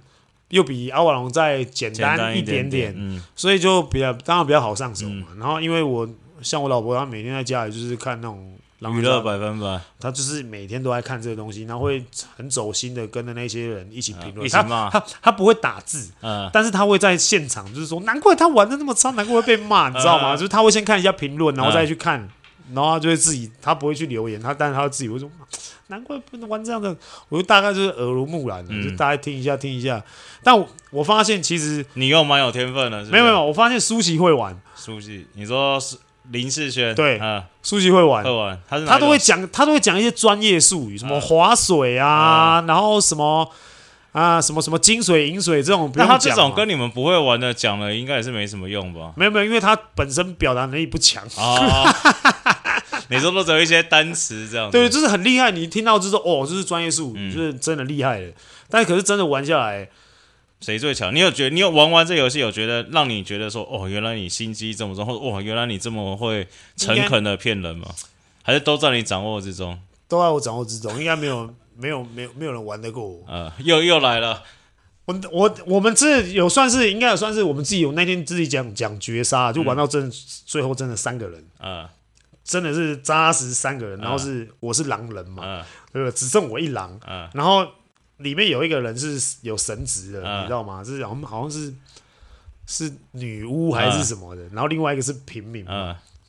[0.49, 5.27] 又比阿瓦隆再简单一点点，点点嗯、所以就比较当然比较好上手嘛。
[5.33, 6.09] 嗯、然后因为我
[6.41, 12.03] 像我老婆，她每天在家里就是看那种娱乐百分百，他就是每天都在看这个东西，然后会
[12.35, 14.89] 很走心的跟着那些人一起评论，一起骂。
[14.89, 20.33] 她她不会打字，嗯、但是他会在现场就是说，难怪他玩的那么差，难怪会被骂，你知道吗？
[20.33, 22.21] 嗯、就是他会先看一下评论，然后再去看。
[22.21, 22.29] 嗯
[22.71, 25.27] 然后他就会自己，他不会去留言，他但是他自己会说，
[25.87, 26.95] 难怪不能玩这样的，
[27.27, 29.99] 我就大概就是耳濡目染就大概听一下听一下。
[30.43, 34.55] 但我，我发现其实你又蛮有天分的，没有没有，我发现舒淇会玩。
[34.75, 35.97] 舒淇，你说是
[36.31, 36.95] 林世轩？
[36.95, 43.51] 对，嗯，舒淇会玩，会玩，他是他都会讲，他都会讲一些专业术语，什么划水啊，嗯、然后什么。
[44.11, 49.13] 啊，什么什么金水银水这种，那他这种跟你们不会玩的讲了，应该也是没什么用吧？
[49.15, 51.23] 没有没有，因为他本身表达能力不强。
[51.37, 51.87] 哦，
[53.09, 54.71] 你说都只有一些单词这样。
[54.71, 55.51] 对，就是很厉害。
[55.51, 58.33] 你听到就是哦，这是专业术语，嗯、就是真的厉害的。
[58.67, 59.87] 但可是真的玩下来，
[60.61, 61.13] 谁最强？
[61.13, 67.87] 你有觉得你有玩完这游戏，有觉得让你觉得说哦，原来你心机这么重，或者哇，原来你这么会诚恳的骗人吗？
[68.43, 69.79] 还是都在你掌握之中？
[70.07, 71.53] 都在我掌握之中，应该没有。
[71.81, 74.43] 没有没有没有人玩得过我，呃，又又来了，
[75.05, 80.11] 我我我们这有算是应该有算是我们自己有那天自己讲讲绝杀，就玩到真、嗯、
[80.45, 81.89] 最后真的三个人，啊、呃，
[82.43, 86.11] 真的是扎实三个人，然后是、呃、我是狼人嘛，呃、对不对？
[86.11, 87.65] 只剩我一狼，呃、然后
[88.19, 90.81] 里面有一个人是有神职的，呃、你知道吗？
[90.81, 91.73] 是好像好像是
[92.65, 95.65] 是女巫还是什么的，呃、然后另外一个是平民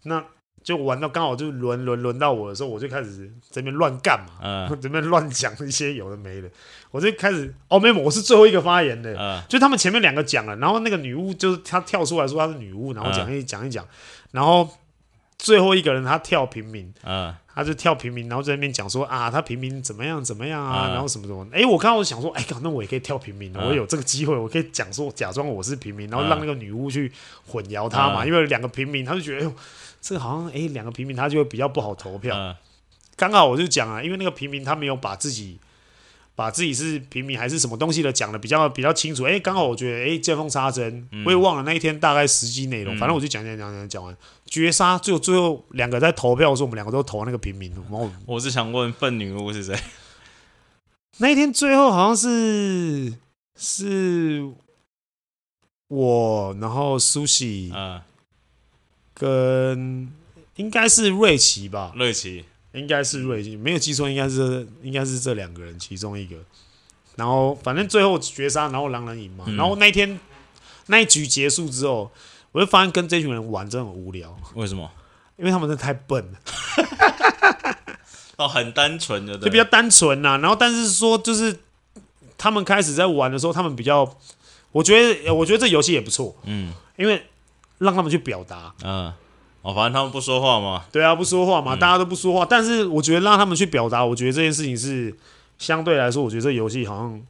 [0.03, 0.25] 那。
[0.63, 6.51] 就玩到刚好就轮轮轮到我的时候，我就开始这边乱干嘛，嗯， 这边乱讲一些有的没的，
[6.91, 13.87] 我就开始哦，没有，我是最后一个发言的，嗯，就他们前面两个讲了，然后那个女巫就是她跳出来说她是女巫，然后讲一讲一讲，
[14.33, 14.69] 然后
[15.39, 27.13] 最后一个人她跳平民，嗯，他就跳平民，然后在那边讲说啊，他平民怎么样怎么样啊，然后什么什么，哎，我刚刚我想说，哎，那我也可以跳平民，我有这个机会，我可以讲说假装我是平民，然后让那个女巫去
[27.47, 29.53] 混淆他嘛，因为两个平民，他就觉得哎呦。
[30.03, 32.35] 这个好像哎，两个平民他就会比较不好投票。
[32.35, 32.57] 嗯、
[33.17, 35.59] 刚好我就讲啊，因为那个平民他没有把自己
[36.41, 39.25] 把自己是平民还是什么东西的讲的比较比较清楚。
[39.25, 42.97] 哎，刚好我觉得哎见缝插针，嗯、我也忘了那一天大概实际内容。
[42.97, 47.71] 嗯、反正我就讲讲讲讲讲完绝杀，最后最后两个在投票的时候，我们两个都投那个平民。
[48.25, 49.79] 我是想问笨女巫是谁？
[51.19, 53.13] 那一天最后好像是
[53.59, 54.51] 是
[55.89, 57.71] 我，然后苏西。
[57.75, 58.01] 嗯
[59.13, 60.11] 跟
[60.57, 66.37] 应该是瑞奇吧，瑞奇应该是瑞金，没有记错，应该是应该是这两个人其中一个。
[67.17, 69.45] 然后反正最后绝杀，然后狼人赢嘛。
[69.49, 70.19] 嗯、然后那一天
[70.87, 72.11] 那一局结束之后，
[72.53, 74.37] 我就发现跟这群人玩真的很无聊。
[74.55, 74.91] 为什么？
[75.37, 76.39] 因为他们真的太笨了。
[78.39, 80.39] 哦，很单纯的，就比较单纯呐、啊。
[80.39, 81.59] 然后但是说就是
[82.39, 84.17] 他们开始在玩的时候，他们比较，
[84.73, 86.37] 我觉得我觉得这游戏也不错。
[86.45, 87.25] 嗯，因为。
[87.81, 89.11] 让他们去表达，嗯，
[89.63, 92.47] 哦，反正他们不说话嘛，对啊，不说话嘛，嗯、大家都不说话。
[92.49, 95.15] 但是我觉得让他们去表达，我觉得这件事情是
[95.59, 97.21] 相对来说，我觉得这游戏好像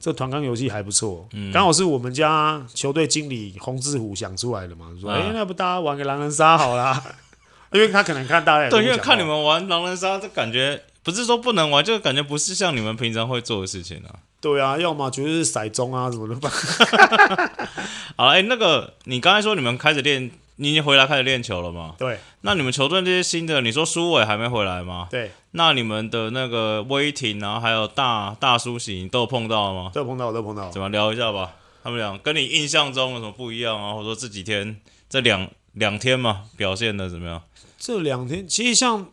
[0.00, 1.28] 这团康游戏还不错。
[1.32, 7.02] 嗯，刚好是我们家球队经理洪志虎想出来的嘛，说，哎、嗯欸，那不大家玩个狼人杀好啦，
[7.72, 14.16] 因为他可能看大家对，因为看你们玩狼人杀，这感觉不是说不能玩，就感觉不是像你们平常会做的事情啊。
[14.40, 16.50] 对啊，要么就是骰盅啊什么的吧。
[18.16, 21.94] 好，哎、欸，那个你刚才说你们开始练，你已经回来开始练球了吗？
[21.98, 22.18] 对。
[22.42, 25.08] 那你们球队这些新的，你说苏伟还没回来吗？
[25.10, 25.30] 对。
[25.52, 29.90] 那你们的那个威霆啊，还有大大苏醒，你都有碰到了吗？
[29.94, 30.70] 都有碰到，都有碰到。
[30.70, 31.54] 怎么聊一下吧？
[31.82, 33.94] 他们俩跟你印象中有什么不一样啊？
[33.94, 37.42] 或者说这几天这两两天嘛，表现的怎么样？
[37.78, 39.08] 这两天其实像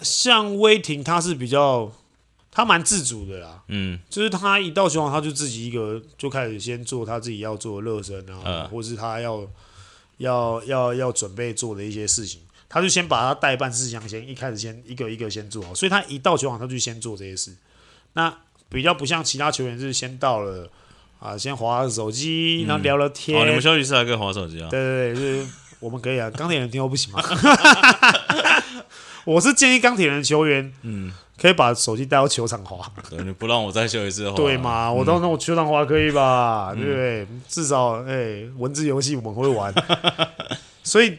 [0.00, 1.92] 像威霆，他是比较。
[2.52, 9.46] 他蛮自主的啦，嗯，就是他一到球场，他就自己一个就开始先做他自己要做的热身啊，嗯、或是他要
[10.20, 17.52] 要要要准备做的一些事情，他就先把他代办事项先一开始先一个一个先做好，所以他一到球场他就先做这些事。
[18.12, 18.32] 那
[18.68, 20.68] 比较不像其他球员是先到了
[21.18, 23.40] 啊，先划手机，然后聊聊天。
[23.40, 24.68] 哦，你们休息室还可以划手机啊？
[24.70, 25.46] 对对对，就是
[25.80, 26.30] 我们可以啊。
[26.30, 27.22] 钢铁人听我不行吗？
[29.24, 31.12] 我是建议钢铁人球员，嗯。
[31.40, 34.92] 可以把手机带到球场滑，对，你不让我再秀一次的话，对嘛？
[34.92, 36.72] 我到那种球场滑可以吧？
[36.74, 37.26] 嗯、对不对？
[37.48, 39.72] 至少哎、欸，文字游戏我们会玩，
[40.84, 41.16] 所以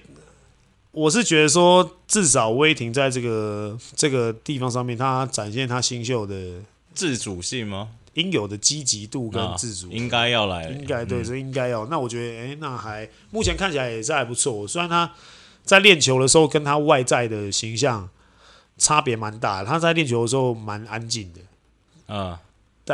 [0.91, 6.61] 我是觉得说，至少威霆在这个这个地方上面，他展现他新秀的
[6.93, 7.87] 自主性吗？
[8.13, 11.87] 应有的积极度跟自主，应该要来，应该对，所以应该要。
[11.87, 14.67] 那我觉得，哎、欸，那还目前看起来也是还不错。
[14.67, 15.11] 虽然他
[15.63, 18.07] 在练球的时候，跟他外在的形象。
[18.81, 21.39] 差别蛮大的，他在练球的时候蛮安静的，
[22.07, 22.35] 嗯，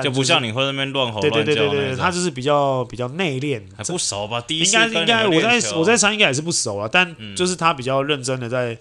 [0.04, 1.36] 就不像你会那边乱吼乱叫。
[1.38, 4.42] 对对对对对，他就是比较比较内敛，还不熟吧？
[4.42, 8.78] 第一次应该应该我在我在猜应该也是不熟啊，但就是他比较认真的在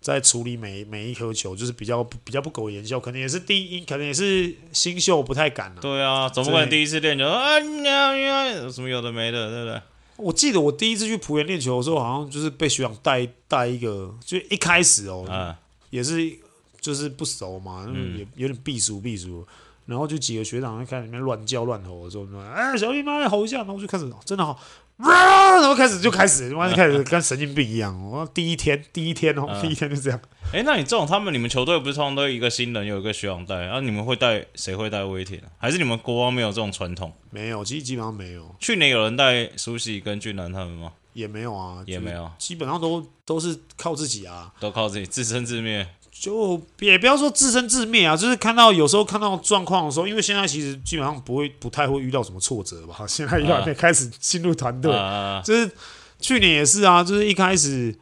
[0.00, 5.80] 在处理每每一颗球，就是比较比较不苟言笑，可能也是第一，可能也是新秀不太敢了。
[5.80, 9.82] 对啊，总不可能第一次练球啊呀呀，什么有的没的，对不对？
[10.18, 15.26] 我记得我第一次去浦原练球的时候，好像就是被学长带带一个，就一开始哦。
[15.28, 15.52] 嗯
[15.90, 16.32] 也是，
[16.80, 19.46] 就是不熟嘛，嗯、也有点避俗避俗，
[19.86, 24.58] 然后就几个学长在看里面乱叫乱吼的时候，说：“哎，小弟妈吼一下！”然后我就开始真的好，
[24.98, 27.98] 然后开始就开始，完全开始跟神经病一样。
[28.10, 30.20] 我说第一天，第一天哦，第一天就这样。
[30.52, 35.40] 哎、那你这种他们你们球队不是通常都一个新人有一个学长带，然、啊、后你们会带谁会带威霆？
[35.58, 37.12] 还是你们国王没有这种传统？
[37.30, 38.54] 没有，其实基本上没有。
[38.58, 40.92] 去年有人带苏西跟俊男他们吗？
[41.12, 45.86] 也没有啊，也没有，基本上都都是靠自己啊，都靠自己自生自灭。
[46.10, 52.96] 就也不要说自生自灭啊，就是看到有时候看到状况的时候，因为现在其实基本上不会不太会遇到什么挫折吧。
[53.06, 55.70] 现在一开始开始进入团队，啊、就是
[56.18, 57.96] 去年也是啊，就是一开始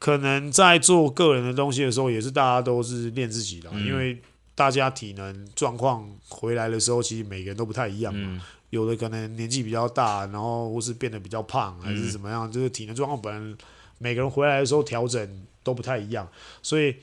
[0.00, 4.20] 可能在做个人的东西的时候，也是大家都是练自己的，嗯、因为
[4.56, 8.28] 大家体能状况回来的时候，其实每个人都不太一样嘛。
[8.28, 13.56] 嗯有的可能年纪比较大，然后或是变得比较胖，还是怎么样，嗯、就是体能状况本来
[13.98, 16.26] 每个人回来的时候调整都不太一样，
[16.62, 16.94] 所以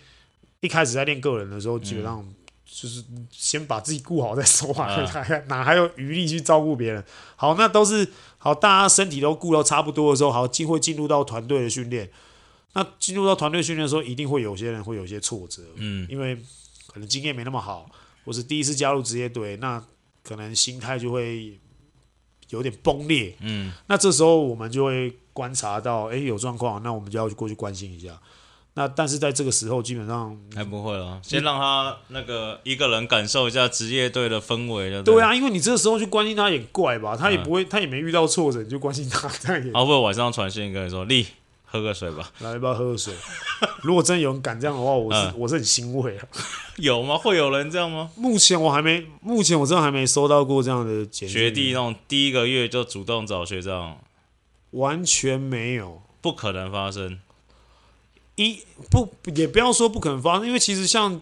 [0.61, 2.25] 一开始在练个人的时候，基本上
[2.65, 7.03] 就是先把自己顾好再说话，嗯、 哪还有余力去照顾别人？
[7.35, 12.09] 好，那都是好，大家身体都顾到差不多的时候，好，机会进入到团队的训练。
[12.73, 16.37] 那进入到团队训练的时候，一定会有些人会有些挫折，嗯，因为
[16.87, 17.89] 可能经验没那么好，
[18.23, 19.83] 或是第一次加入职业队，那。
[20.27, 21.57] 可能心态就会
[22.49, 28.19] 有点崩裂，嗯，那这时候我们就会观察到，哎，有状况，那我们就要去过去关心一下。
[28.73, 35.01] 那但是在这个时候，基本上还不会了，先让他那个一个人感受一下职业队的氛围了。
[35.01, 39.73] 对啊，因为你这个时候去关心他也怪吧，他也不会，他也没遇到挫折，你就关心他，这样也。
[39.73, 41.25] 好，不会晚上传讯跟你说，丽。
[41.69, 43.13] 喝个水吧， 来，要不要喝个水？
[43.83, 46.25] 如果真有人敢这样的话，我是、嗯、我是很欣慰啊。
[46.77, 47.17] 有吗？
[47.17, 48.09] 会有人这样吗？
[48.15, 53.97] 目前我还没，目前我真的还没收到过这样的简学弟那种第一个月就主动找学长，
[54.71, 57.19] 完全没有，不可能发生。
[58.35, 61.19] 一不也不要说不可能发生，因为其实像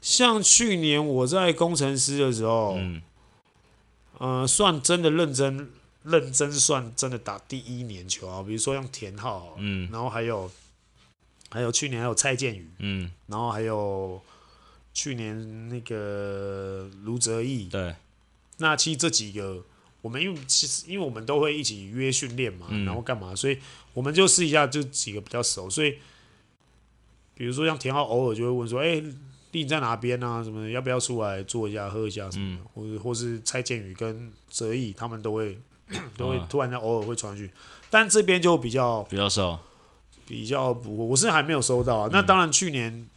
[0.00, 3.02] 像去年我在工程师的时候，嗯，
[4.18, 5.70] 呃，算真的认真。
[6.04, 10.50] 认真算真的打第一年球啊，比如说像田浩，嗯，然后还有
[11.50, 14.20] 还有去年还有蔡健宇，嗯，然后还有
[14.92, 17.94] 去年那个卢哲义，对，
[18.58, 19.64] 那其实这几个
[20.02, 23.58] 我们因为其实因为我们都会一起约训练嘛，嗯、然后干嘛，所以
[23.94, 25.96] 我们就试一下，就几个比较熟，所以
[27.34, 29.04] 比如说像田浩偶尔就会问说，哎、欸，
[29.52, 30.44] 你在哪边啊？
[30.44, 35.58] 什么要不要出来坐一下喝一下什么或者或是蔡健宇跟泽义他们都会。
[36.16, 37.50] 都会突然间偶尔会传讯，
[37.90, 39.60] 但这边就比较比较少，
[40.26, 42.08] 比较不，我是还没有收到啊。
[42.12, 43.08] 那当然，去年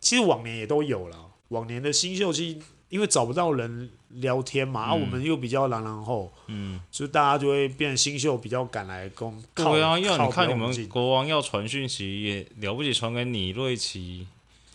[0.00, 1.16] 其实往年也都有了。
[1.48, 9.40] 往年的新秀期，因为找不到人聊天嘛，啊，我们又比较狼狼后，嗯，就大家就会变新秀比较敢来攻。
[9.54, 14.26] 对啊，因为你看你们国王要传讯息也了不起，传给你瑞奇，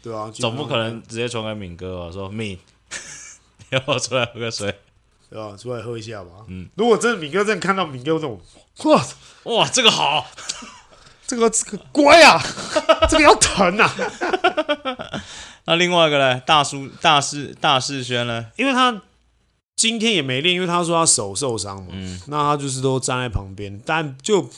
[0.01, 2.57] 对啊，总不可能直接传给敏哥啊，说敏，
[3.71, 4.73] 要不要出来喝个水？
[5.29, 5.55] 对吧？
[5.55, 6.31] 出来喝一下吧。
[6.47, 8.41] 嗯，如果真的敏哥真的看到敏哥这种，
[8.85, 9.05] 哇
[9.43, 10.25] 哇，这个好，
[11.27, 12.41] 这个这个乖啊，
[13.07, 13.95] 这个要疼啊。
[15.65, 16.39] 那另外一个呢？
[16.39, 18.47] 大叔大师大师轩呢？
[18.57, 19.01] 因为他
[19.75, 21.89] 今天也没练，因为他说他手受伤嘛。
[21.91, 24.49] 嗯，那他就是都站在旁边，但就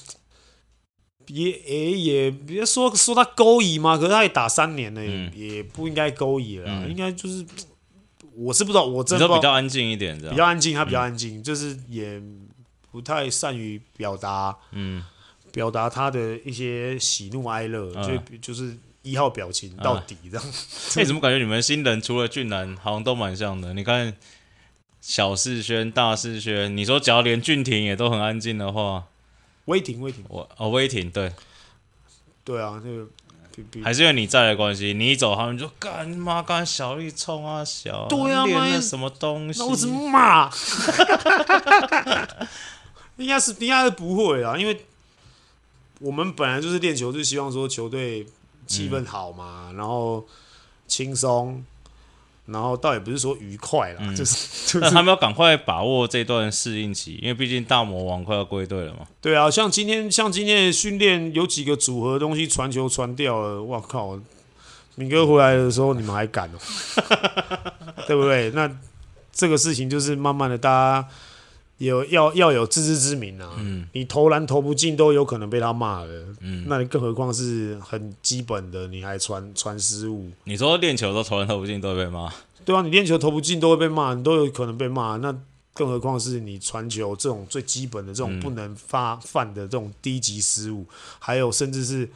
[1.28, 7.46] 也也也别说说他勾引嘛，可是他也打三年了，嗯、也不应该勾引了，嗯、应该就是。
[8.36, 12.22] 我是不知道，我真的比较安静一点，比较安静，他比较安静，嗯、就是也
[12.92, 15.04] 不太善于表达，嗯，
[15.52, 20.46] 表达他的一些喜怒哀乐，嗯、就就是一号表情到底这样。
[20.96, 23.74] 哎、嗯，怎么感觉你们新人除了俊男，好像都蛮像的？
[23.74, 24.16] 你看
[25.02, 29.06] 小世轩、大世轩，你说只要连俊廷也都很安静的话，
[29.66, 31.34] 威霆、威霆，我哦，威霆，对，
[32.44, 33.08] 对啊，那个。
[33.84, 39.60] 还是因为你在的关系，你一走，他们就干妈干小丽冲啊小，对啊，练那什么东西？
[39.60, 40.50] 那我怎么骂？
[43.18, 44.86] 应该是应该是不会啊，因为
[46.00, 48.26] 我们本来就是练球，就希望说球队
[48.66, 50.26] 气氛好嘛，嗯、然后
[50.88, 51.64] 轻松。
[52.52, 54.36] 然后倒也不是说愉快啦，嗯、就是
[54.80, 59.08] 就是他们要赶快把握这段适应期，因为毕竟大魔王快要归队了嘛。
[59.22, 64.20] 对啊，像今天像今天的训练有几个组合的东西传球传掉了，哇靠！
[64.96, 67.72] 敏哥回来的时候你们还敢哦、喔？
[68.06, 68.52] 对不对？
[68.52, 68.70] 那
[69.32, 71.08] 这个事情就是慢慢的大家
[71.86, 73.50] 有要要有自知之明啊。
[73.58, 80.30] 嗯，你投篮投不进都有可能被他骂的，嗯，那你更何况是很基本的，你还传传失误？
[80.44, 82.32] 你说练球都投篮投不进都会被骂？
[82.64, 85.18] 对啊，你练球投不进都会被骂，你都有可能被骂。
[85.18, 85.36] 那
[85.74, 92.08] 更何况是你传球这种最基本的这种不能发犯的这种低级失误，嗯、还有甚至是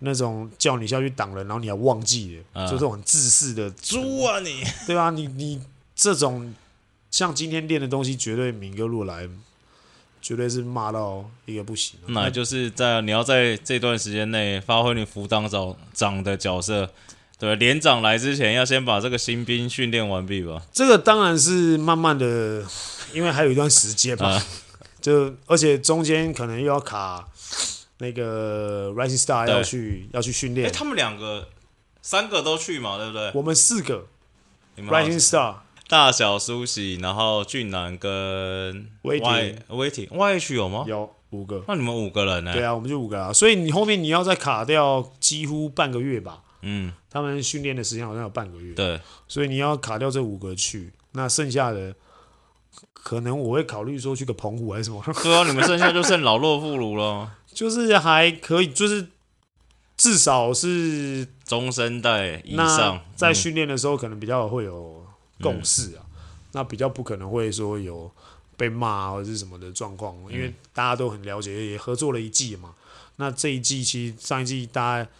[0.00, 4.62] 那种叫你下去挡人，然后你还忘记了，嗯、就这种很自私的猪啊你！
[4.86, 5.62] 对啊，你你
[5.94, 6.52] 这种
[7.10, 9.28] 像今天练的东西，绝对敏哥路来，
[10.22, 11.98] 绝对是骂到一个不行。
[12.06, 16.90] 那就是在你要在这段时间内发挥你辅导长长的角色。
[17.38, 20.62] 对，连长来之前要先把这个新兵训练完毕吧。
[20.74, 22.62] 这个当然是慢慢的，
[23.14, 24.28] 因为还有一段时间嘛。
[24.28, 24.46] 啊、
[25.00, 27.26] 就而且中间可能又要卡
[27.96, 30.70] 那个 Rising Star 要去要去训练。
[30.70, 31.48] 他们两个
[32.02, 33.32] 三个都去嘛，对不对？
[33.32, 34.06] 我们四个
[34.76, 35.54] Rising Star
[35.90, 40.84] 大小苏喜，然后俊男跟威霆威霆 YH 有吗？
[40.86, 41.64] 有五个。
[41.66, 42.52] 那你们五个人呢？
[42.52, 43.32] 对啊，我们就五个啊。
[43.32, 46.44] 所以你后面你要再卡掉几乎半个月吧。
[46.62, 51.92] 嗯，他们训练的时间好像有半个月，对，所以你要卡掉这五个去，那剩下的
[52.92, 55.02] 可能我会考虑说去个澎湖还是什么？
[55.24, 59.08] 对啊，你们剩下就剩老弱妇孺了， 就是还可以，就是
[59.96, 64.99] 至少是中生代以上，在训练的时候可能比较会有
[65.40, 66.16] 共识啊，嗯、
[66.52, 68.10] 那比较不可能会说有
[68.56, 72.74] 被骂或者是什么的状况，因为大家都很了解，也合作了一季嘛，
[73.16, 75.10] 那这一季其实上一季大家。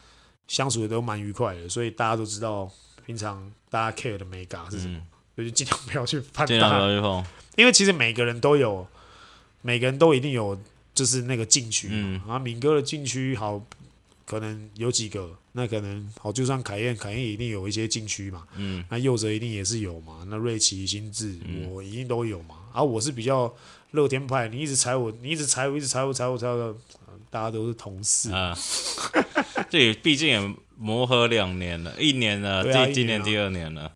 [0.51, 2.69] 相处的都蛮愉快的，所以大家都知道
[3.07, 5.01] 平常大家 care 的 mega 是什么，
[5.37, 7.25] 所以就尽量不要去攀大。
[7.55, 8.85] 因为其实每个人都有，
[9.63, 10.61] 每个人都一定有，
[10.93, 11.87] 就是那个禁区。
[11.93, 12.21] 嗯。
[12.27, 13.63] 啊，敏哥的禁区好，
[14.27, 18.45] 可能有几个，那可能好，就算凯燕，凯燕一定有一些禁区嘛。
[18.57, 18.85] 嗯。
[18.91, 20.25] 那右哲一定也是有嘛？
[20.29, 21.39] 那瑞奇、新智，
[21.71, 22.57] 我一定都有嘛？
[22.73, 23.53] 而、啊、我是比较
[23.93, 26.77] 乐天派，你一直踩我，你一直踩我，一直踩我，踩我，踩我。
[27.29, 28.57] 大家都是同事啊，
[29.71, 33.93] 这也毕竟也磨合两年了，一年了，这、啊、今年第二年了。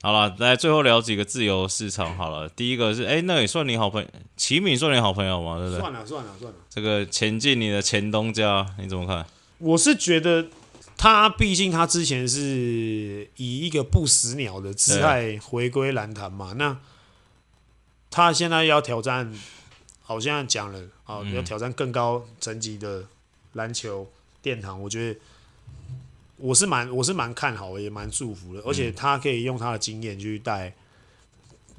[0.00, 2.48] 好了，来最后聊几个自由市场好了。
[2.48, 5.58] 第一个是，哎、欸，那也算你好朋友，齐敏算你好朋友吗？
[5.58, 5.80] 对不对？
[5.80, 6.58] 算了算了算了。
[6.70, 9.26] 这个前进你的前东家，你怎么看？
[9.58, 10.46] 我是觉得
[10.96, 16.78] 他毕竟他之前是以一个不死鸟的姿态回归篮坛嘛，那
[18.10, 19.34] 他现在要挑战。
[20.00, 23.04] 好，像讲了啊，要挑战更高层级的
[23.52, 25.20] 篮球殿堂，我觉得
[26.38, 28.60] 我是蛮我是蛮看好，也蛮祝福的。
[28.62, 30.72] 而且他可以用他的经验去带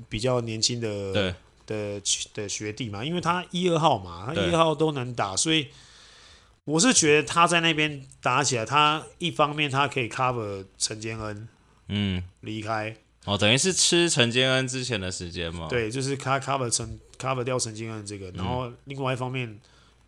[0.07, 1.36] 比较年轻的对。
[1.66, 2.01] 的
[2.34, 5.68] 的学弟嘛，因为他一二号嘛，他一二号都能打，所以
[6.66, 11.47] 我是觉得他在那边打起来，他一方面他可以 cover 陈坚恩，
[11.89, 12.95] 嗯，离开。
[13.26, 16.99] 哦，等于是吃陈坚恩之前的时间嘛，对，就是他 cover 陈。
[17.20, 19.60] cover 掉陈建恩这个，然后另外一方面，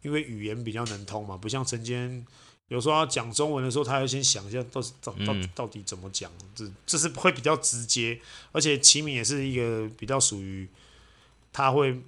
[0.02, 2.26] 因为语言比较能通嘛，不像陈坚，
[2.72, 8.18] 有时候要讲中文的时候，他要先想一下到到到到底怎么讲，这这是会比较直接，
[8.54, 10.66] 而且齐敏也是一个比较属于
[11.52, 12.02] 他会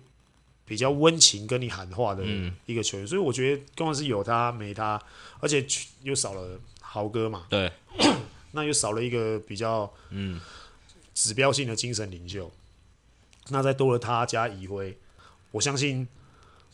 [0.66, 2.24] 比较温情跟你喊话的
[2.66, 4.97] 一个球员，所以我觉得刚好是有他没他，
[5.41, 5.66] 而且
[6.03, 7.70] 又少了豪哥嘛，对，
[8.53, 10.39] 那又少了一个比较嗯。
[11.16, 12.51] 指标性的精神领袖。
[13.49, 14.97] 那再多了他加以辉，
[15.51, 16.07] 我相信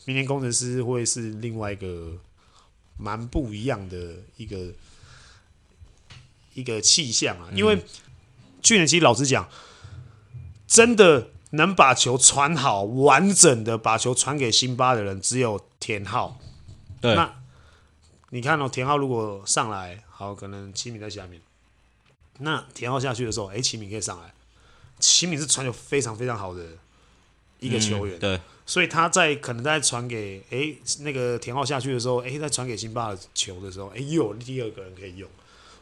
[0.06, 2.16] 明年工程师会是另外一个
[3.00, 4.72] 蛮不一样的一个
[6.54, 7.48] 一个气象啊。
[7.54, 7.82] 因为
[8.62, 9.48] 去年其实老实讲，
[10.66, 16.38] 真的能把球传好、完整的把球传给辛巴的人，只有田浩。
[17.00, 17.42] 对，那
[18.28, 21.40] 你看哦，田浩如果上来，好，可能齐敏在下面。
[22.38, 24.32] 那田浩下去的时候，哎，齐敏可以上来。
[24.98, 26.64] 齐敏是传球非常非常好的
[27.60, 35.28] 一个球员，嗯、对，所以他在可能在传给哎那个田浩下去的时候，哎，在传给辛巴的球的时候，哎，又有第二个人可以用，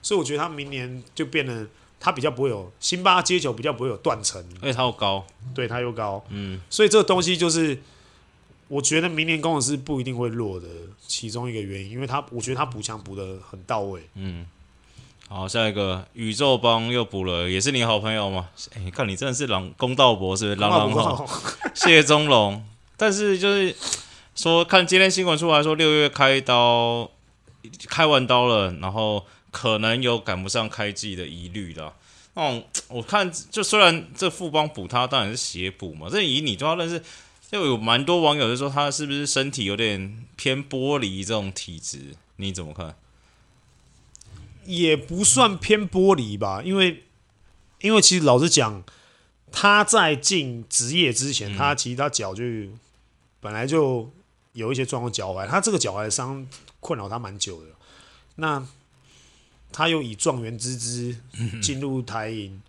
[0.02, 1.66] 所以我觉得他明年就变得
[1.98, 7.78] 他比较不会有辛巴接球比较不会有断层，而且他又高，对他又高，嗯，所以这个东西就是
[8.68, 10.66] 我觉得明年工程师不一定会弱的
[11.06, 14.46] 其中一个原因，因为他我觉得他补强补的很到位，嗯。
[15.30, 18.48] 好，下一个宇宙帮又补了，也是你好朋友吗？
[18.74, 20.56] 哎、欸，看你真的是狼公道博是不是？
[20.56, 21.26] 狼狼好，
[21.76, 22.64] 谢宗龙。
[22.96, 23.76] 但是就是
[24.34, 27.10] 说，看今天新闻出来说，六月开刀，
[27.88, 31.92] 开完刀了，然后可能有赶不上开季的疑虑了。
[32.34, 37.02] 嗯，我看就虽然这富邦补他当然是血补嘛，这以你都要认识，
[37.52, 42.16] 就有蛮多网友就说他是不是身体有点偏玻璃这种体质？
[42.36, 42.96] 你怎么看？
[44.68, 47.04] 也不算偏玻璃吧，因为
[47.80, 48.84] 因为其实老实讲，
[49.50, 52.44] 他在进职业之前，嗯、他其实他脚就
[53.40, 54.12] 本来就
[54.52, 56.46] 有一些状况，脚踝他这个脚踝的伤
[56.80, 57.70] 困扰他蛮久的。
[58.36, 58.62] 那
[59.72, 61.16] 他又以状元之姿
[61.62, 62.62] 进入台银，嗯、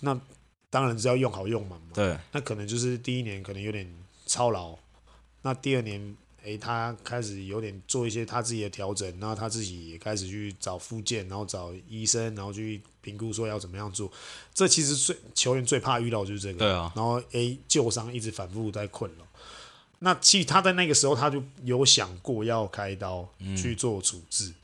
[0.00, 0.20] 那
[0.68, 1.88] 当然是要用好用满嘛。
[1.94, 3.90] 对，那可能就是第一年可能有点
[4.26, 4.76] 操劳，
[5.40, 6.14] 那第二年。
[6.46, 14.08] 诶，他开始有点做一些他自己的调整，然后他自己也开始去找附件，然后找医生，然后去评估说要怎么样做。
[14.54, 16.58] 这其实最球员最怕遇到的就是这个。
[16.60, 16.92] 对啊。
[16.94, 19.26] 然后诶，旧伤一直反复在困扰。
[19.98, 24.54] 那其实他在那个时候他就有想过要开刀去做处置，嗯、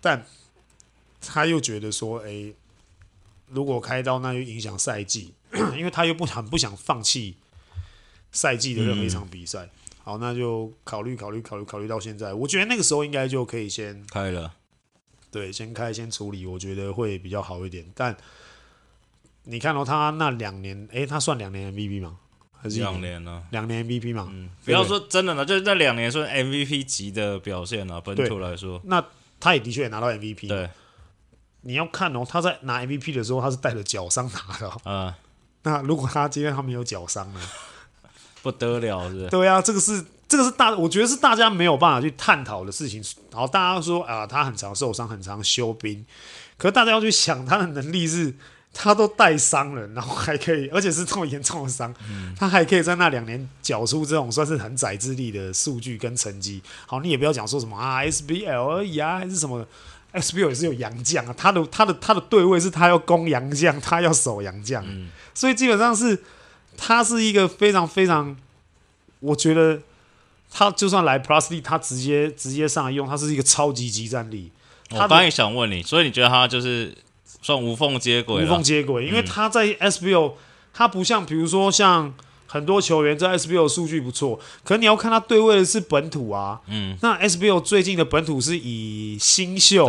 [0.00, 0.26] 但
[1.20, 2.52] 他又觉得说，诶，
[3.46, 5.32] 如果开刀那就影响赛季，
[5.78, 7.36] 因为他又不很不想放弃
[8.32, 9.66] 赛季的任何一场比赛。
[9.66, 9.70] 嗯
[10.02, 14.54] 好，那就考虑考虑考虑考虑到现在，我觉得那个时候应该就可以先开了，
[15.30, 17.84] 对，先开先处理，我觉得会比较好一点。
[17.94, 18.16] 但
[19.44, 22.18] 你看到、哦、他那两年，诶，他算两年 MVP 吗？
[22.62, 23.42] 还是两年呢？
[23.50, 24.28] 两年 MVP 嘛？
[24.30, 29.02] 嗯，不要说真的呢，就是那两年算 MVP 级的表现啊，本土来说，那
[29.38, 30.46] 他也的确也拿到 MVP。
[30.46, 30.68] 对，
[31.62, 34.80] 你要看哦，他在拿 MVP 的时候，他是带着脚伤拿的、哦。
[34.84, 35.14] 嗯，
[35.62, 37.40] 那如果他今天他没有脚伤呢？
[38.42, 39.28] 不得了是，是？
[39.28, 43.02] 对啊，这个是这个是大，我觉得是大家没有办法去探讨的事情。
[43.30, 46.04] 然后大家说啊，他很常受伤，很常休兵。
[46.56, 48.34] 可是大家要去想，他的能力是，
[48.72, 56.62] 他都带伤了，然后还可以，而且是这么严重的伤，嗯、 他还可以在那两年缴出这种算是很宰之力的数据跟成绩。
[56.86, 59.66] 好，你也不要讲说什么啊，SBL 而已啊，还是什么
[60.12, 61.34] ，SBL 也是有洋将啊。
[61.36, 66.16] 他的他的他的对位是他要攻洋将，他要守洋将，嗯、所以基本上是。
[66.82, 68.34] 他是一个非常非常，
[69.20, 69.80] 我觉得
[70.50, 74.50] 他就算来 Plus D，他直接直接上来用，他是一个超级即战力。
[74.90, 76.96] 我刚才也想问你，所以你觉得他就是
[77.42, 78.44] 算无缝接轨？
[78.44, 80.32] 无缝接轨，因为他在 SBL，
[80.72, 82.12] 他不像比如说像
[82.46, 86.60] 很多球员在 SBO 数据不错，可是你要看他对位的是本土啊。
[86.66, 86.96] 嗯。
[87.02, 89.88] 那 SBO 最近的本土是以新秀。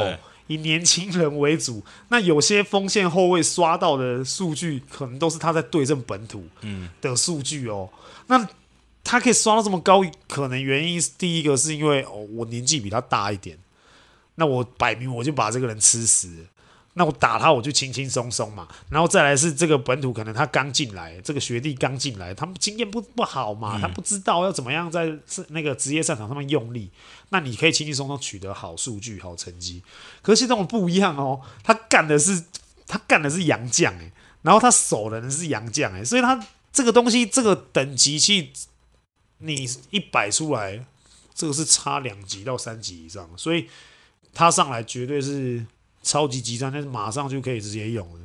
[0.51, 6.43] 以年轻人为主，那有些锋线后卫刷到的数据，可能都是他在对阵本土
[6.99, 7.89] 的数据哦。
[7.91, 8.49] 嗯、那
[9.03, 13.57] 他可以刷到这么高，可能原因是第一个是因为哦，我年纪比他大一点，
[14.35, 16.45] 那我摆明我就把这个人吃死。
[16.93, 18.67] 那我打他，我就轻轻松松嘛。
[18.89, 25.17] 然后再来是这个本土，可能他刚进来，这个学弟刚进来，他们经验不不好嘛，他不知道要怎么样在
[25.49, 26.91] 那个职业赛场上面用力。
[27.29, 29.81] 那你可以轻轻松松取得好数据、好成绩。
[30.21, 32.43] 可是这种不一样哦，他干的是
[32.85, 34.11] 他干的是洋将诶，
[34.41, 38.51] 然后他守的人是洋将诶，所以他这个东西这个等级去，
[39.37, 40.85] 你一摆出来，
[41.33, 43.69] 这个是差两级到三级以上，所以
[44.33, 45.65] 他上来绝对是。
[46.01, 48.19] 超级极端，但是马上就可以直接用了。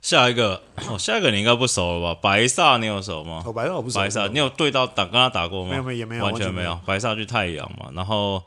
[0.00, 2.20] 下一个，哦，下一个你应该不熟了吧？
[2.22, 3.42] 白萨你有熟吗？
[3.44, 3.98] 哦，白萨我不熟。
[3.98, 5.70] 白萨，你有对到打跟他打过吗？
[5.70, 6.78] 没有，没有，也没有，完全没有。
[6.86, 8.42] 白萨去太阳嘛，然后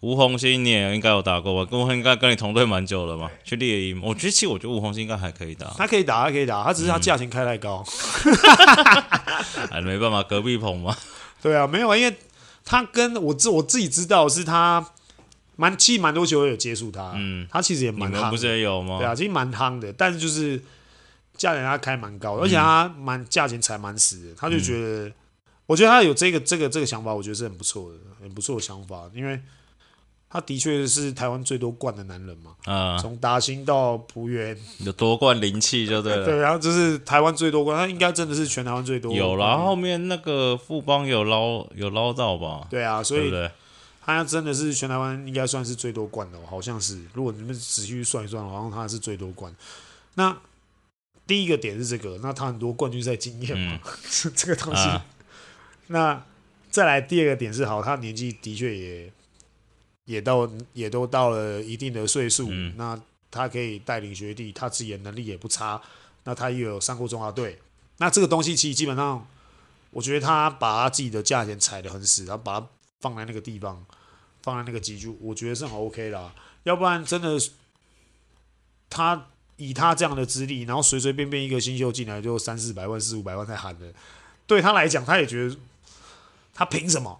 [0.00, 1.70] 吴鸿兴你也应该有打过吧？
[1.70, 3.30] 跟我应该跟你同队蛮久了嘛。
[3.44, 5.66] 去猎鹰，我觉得其实我觉得吴鸿兴应该还可以打。
[5.76, 7.84] 他可以打，他可以打，他只是他价钱开太高。
[9.70, 10.96] 哎，没办法，隔壁棚嘛。
[11.42, 12.16] 对啊，没有啊，因为
[12.64, 14.92] 他跟我自我自己知道是他。
[15.56, 18.98] 蛮，其实蛮多球队有接触他，嗯，他其实也蛮夯，不是也有吗？
[18.98, 20.62] 对啊，其实蛮夯的，但是就是
[21.34, 25.14] 价钱他开蛮高的，而且他蛮价钱才蛮死的，他就觉得，嗯、
[25.64, 29.40] 我觉得他有这个这个这个想法，我觉得是很不错的，很不错的想法，因为
[30.28, 42.66] 他的确是台湾最多冠的男人嘛，啊、嗯，从达兴到璞园有夺冠灵气就对了， 对，然后就是台湾最多冠，他应该真的是全台湾最多，有啦，后面那个富邦有捞有捞到吧？
[42.68, 43.32] 对啊，所以。
[44.06, 47.02] 他真的是全台湾应该算是最多冠的，好像是。
[47.12, 49.52] 如果你们仔细算一算，好像他是最多冠。
[50.14, 50.34] 那
[51.26, 54.82] 第一个点是这个，那他很多冠军赛经验嘛，嗯、 这个东西。
[54.82, 55.04] 啊、
[55.88, 56.24] 那
[56.70, 59.12] 再来第二个点是，好，他年纪的确也
[60.04, 62.98] 也到也都到了一定的岁数，嗯、那
[63.28, 65.82] 他可以带领学弟，他自己的能力也不差，
[66.22, 67.58] 那他也有上过中华队，
[67.98, 69.26] 那这个东西其实基本上，
[69.90, 72.66] 我觉得他把他自己的价钱踩得很死，然后把它
[73.00, 73.84] 放在那个地方，
[74.42, 76.34] 放在那个级距，我觉得是很 OK 啦，
[76.64, 77.38] 要不然真的
[78.90, 79.28] 他。
[79.58, 83.86] 以他这样的资历，然后随随便便一个新秀进来就三四百万、四五百万在喊的，
[84.46, 85.56] 对他来讲，他也觉得
[86.52, 87.18] 他凭什么？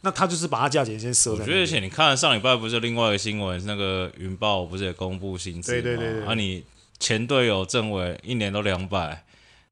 [0.00, 1.34] 那他就是把他价钱先设。
[1.34, 5.80] 我觉得，而且你看上礼拜不是另外一个新闻，那个云豹不是也公布薪资吗？
[5.80, 6.26] 对对对，对。
[6.26, 6.64] 啊，你
[6.98, 9.24] 前队友政委一年都两百，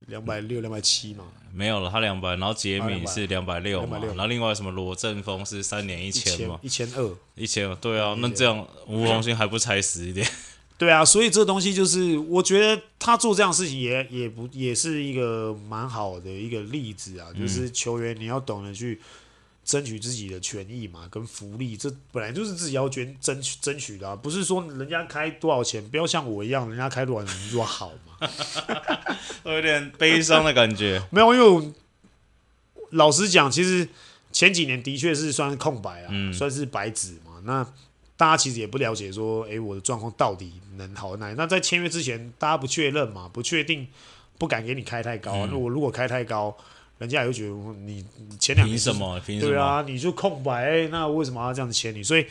[0.07, 1.25] 两百六、两百七嘛？
[1.53, 4.01] 没有了，他两百，然后杰米是两百六嘛？
[4.09, 6.59] 然后另外什么罗振峰是三年一千嘛？
[6.63, 10.27] 一千二，一千二，对啊，那这样吴红星还不踩死一点？
[10.77, 19.01] 对啊，所以这东西就是，我觉得他做这样的事情也也不也是一个蛮好的一个例子啊，就是球员你要懂得去
[19.65, 28.31] 争取自己的权益嘛，跟福利，这本来就是自己要捐争取争取的啊，不是说人家开多少钱，不要像我一样，人家开多少钱你说好嘛，
[29.45, 31.03] 有点悲伤的感觉。
[31.11, 31.73] 没有，因为我
[32.91, 33.89] 老实讲，其实
[34.31, 37.67] 前几年的确是算是空白啊，嗯、算是白纸嘛，那。
[38.17, 41.35] 大家其实也不了解，说，诶，我的状况到底能好哪？
[41.35, 43.89] 那在签约之前，大家不确认嘛，不确定，
[44.39, 45.45] 不敢给你开太高。
[45.47, 46.57] 那、嗯、我如果开太高，
[46.99, 48.05] 人家也会觉得你
[48.39, 49.21] 前两年凭什么？
[49.21, 49.51] 凭什么？
[49.51, 52.03] 对啊，你就空白，那为什么要这样子签你？
[52.03, 52.25] 所以，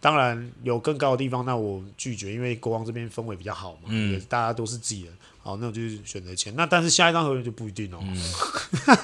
[0.00, 6.54] 当然有更高的地方，那我拒绝，因为国王这边氛围比较好嘛，嗯，大家都是自己人，好，那我就选择签。
[6.56, 7.98] 那但是下一张合约就不一定哦。
[8.02, 8.16] 嗯、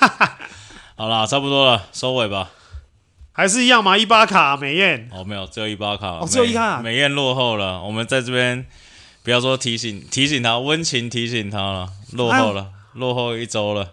[0.97, 2.51] 好啦，差不多了，收尾吧。
[3.33, 3.99] 还是一样吗？
[3.99, 7.83] 伊巴卡美艳哦，没有，只有伊巴卡哦，只有伊巴卡美艳落后了。
[7.83, 8.65] 我们在这边
[9.23, 13.93] 不要说提醒提醒他，温情提醒他了，落后了，落后一周了。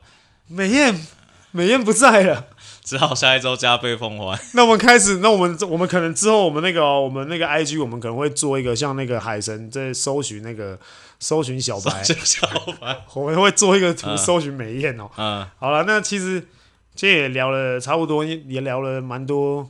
[0.54, 1.06] 美艳
[1.51, 2.47] 美艳不在了，
[2.84, 4.39] 只好下一周加倍奉还。
[4.54, 10.80] 那我们开始，那我们我们可能之后我们那个、哦、我们那个 IG 我们可能会做一个像那个海神在搜寻那个
[11.20, 12.47] 搜寻小白小
[12.80, 15.10] 白， 我们会做一个图搜寻美艳哦。
[15.18, 16.47] 嗯，好了，那其实。
[16.95, 19.68] 今天也聊了差不多，也聊了蛮多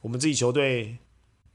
[0.00, 0.96] 我们自己球队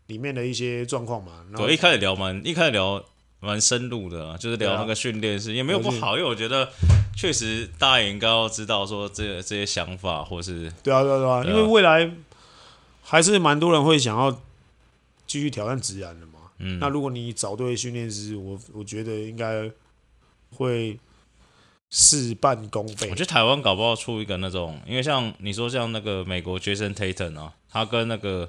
[0.06, 1.32] 里面的一些状况嘛。
[1.58, 3.04] 对，一开始聊蛮，一开始聊
[3.40, 6.70] 蛮深入的，啊就是聊那个训练是也没有不好，因为我觉得
[7.16, 12.12] 确实大家也应该要知道说这这些想法，或是对啊对啊对啊，因为未来
[13.04, 14.32] 还是蛮多人会想要
[15.26, 16.34] 继续挑战直男的嘛。
[16.60, 19.72] 嗯，那如果你找对训练师，我我觉得应该
[20.52, 21.00] 会。
[21.92, 23.10] 事半功倍。
[23.10, 28.48] 我觉得台湾搞不好出一个那种，因为像你说像那个美国 Jason Tatum 啊，他跟那个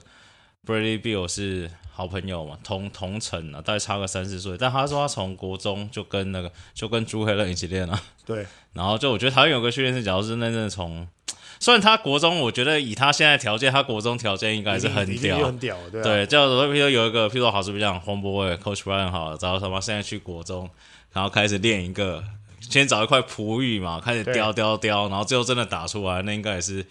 [0.67, 1.71] Bradley Beal 是
[2.01, 4.57] 好朋友嘛，同同城啊，大概差个三四岁。
[4.59, 8.01] 但他说他从国中就跟那个就跟朱黑人一起练了。
[8.25, 8.47] 对。
[8.73, 11.07] 然后就我觉得台湾有个训练师，假如是那阵从，
[11.59, 16.05] 虽然他国中，我觉得以他现在条件，他国中条件应该是很屌，很屌，对、啊。
[16.05, 20.71] 对，叫做譬如有一个，譬如说好是不是这样，黄博伟 Coach Brian 好，然后他妈现在去国中，
[21.13, 22.25] 然后开始练一个。
[22.61, 26.87] 先找一块璞玉嘛，开始雕雕雕，然后最后真的打出来，那应该也是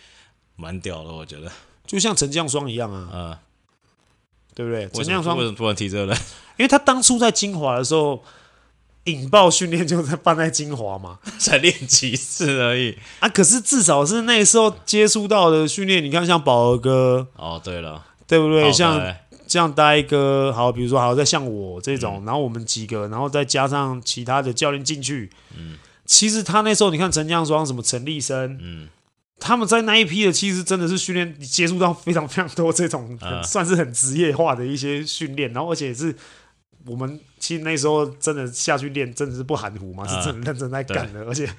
[0.56, 1.50] 蛮屌的，我觉得。
[1.86, 3.38] 就像陈将双一样啊，嗯，
[4.60, 4.90] 对不对？
[4.94, 6.20] 陈亮双为什么突然提这个呢？
[6.58, 8.22] 因为他当初在金华的时候，
[9.06, 13.30] 引爆训练就在办在金华嘛， 才练几次而已啊。
[13.30, 18.70] 可是至少是那时候接触到的训练，你看像宝儿哥，哦，对了，对不对？
[18.74, 19.16] 像。
[19.48, 28.88] 这样呆哥好，比如说好，再像我这种，嗯、然后我们几个，然后再加上其他的教练进去，嗯，其实他那时候你看陈江双什么陈立生，嗯，
[29.40, 36.16] 他们在那一批的，其实真的是训练，你接触到非常非常多这种、啊、算是很职业化的一些训练，然后而且是
[36.86, 41.50] 我们其实那时候真的下去练，真的是不含糊嘛，啊、是真的认真在干的，而且。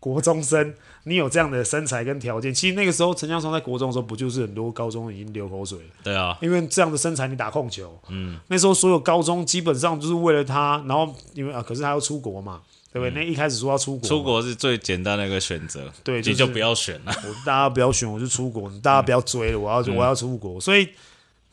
[0.00, 5.84] 国中生，你有这样的身材跟条件，其实那个时候陈江松在国中的时候，不就是很多高中已经流口水了？
[6.02, 12.60] 对啊，因为这样的身材，你打控球，嗯，那时候所有高中基本上就是为了他，然后因为啊，可是他要出国嘛，
[12.94, 13.10] 对不对？
[13.10, 17.12] 嗯、那一开始说要出国，出国是最简单的一个选择，对，你就不要选了。
[17.26, 20.88] 我大家不要选，我就出国，大家不要追了，我要我要出国，嗯、所以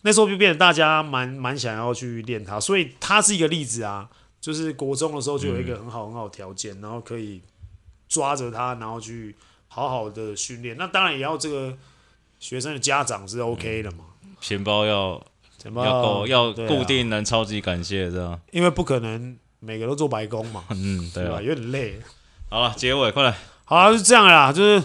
[0.03, 4.07] 那时候就变得大家蛮蛮想要去练它，所以它是一个例子啊，
[4.39, 7.41] 就是国中的时候就有一个很好很好的条件，然后可以。
[8.11, 9.33] 抓着它，然后去
[9.69, 10.75] 好好的训练。
[10.77, 11.77] 那当然也要这个
[12.41, 13.99] 学生的家长是 OK 的嘛。
[14.41, 15.25] 钱包要
[15.57, 18.37] 钱包要够，要固定能超级感谢这样。
[18.51, 20.65] 因为不可能每个都做白工嘛。
[20.71, 21.41] 嗯，对吧？
[21.41, 21.97] 有点累。
[22.49, 23.33] 好了，结尾快来。
[23.63, 24.83] 好了，是这样啦，就是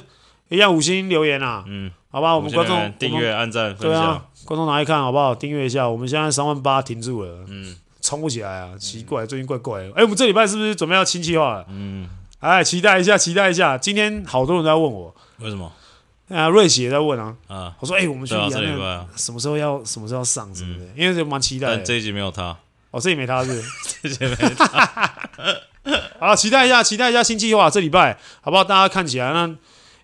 [0.49, 1.64] 一样五星留言啊。
[1.66, 4.24] 嗯，好吧，我们观众订阅、按赞、分享。
[4.45, 5.35] 观众拿来看好不好？
[5.35, 5.89] 订阅一下。
[5.89, 7.45] 我们现在三万八停住了。
[7.49, 9.87] 嗯，冲不起来啊，奇怪，最近怪怪的。
[9.97, 11.66] 哎，我们这礼拜是不是准备要亲戚化了？
[11.68, 12.09] 嗯，
[12.39, 13.77] 哎，期待一下，期待一下。
[13.77, 15.72] 今天好多人在问我，为什么？
[16.29, 17.35] 啊，瑞喜也在问啊。
[17.49, 20.85] 啊，我说，哎，我们去这礼拜什么时候要什么时候要上什么的？
[20.97, 21.66] 因为就蛮期待。
[21.68, 22.57] 但这一集没有他，
[22.97, 23.62] 哦，这也没他是，
[24.03, 25.12] 这集没他。
[26.18, 28.64] 好，期待一下，期待一下新计划，这礼拜好不好？
[28.64, 29.55] 大家看起来那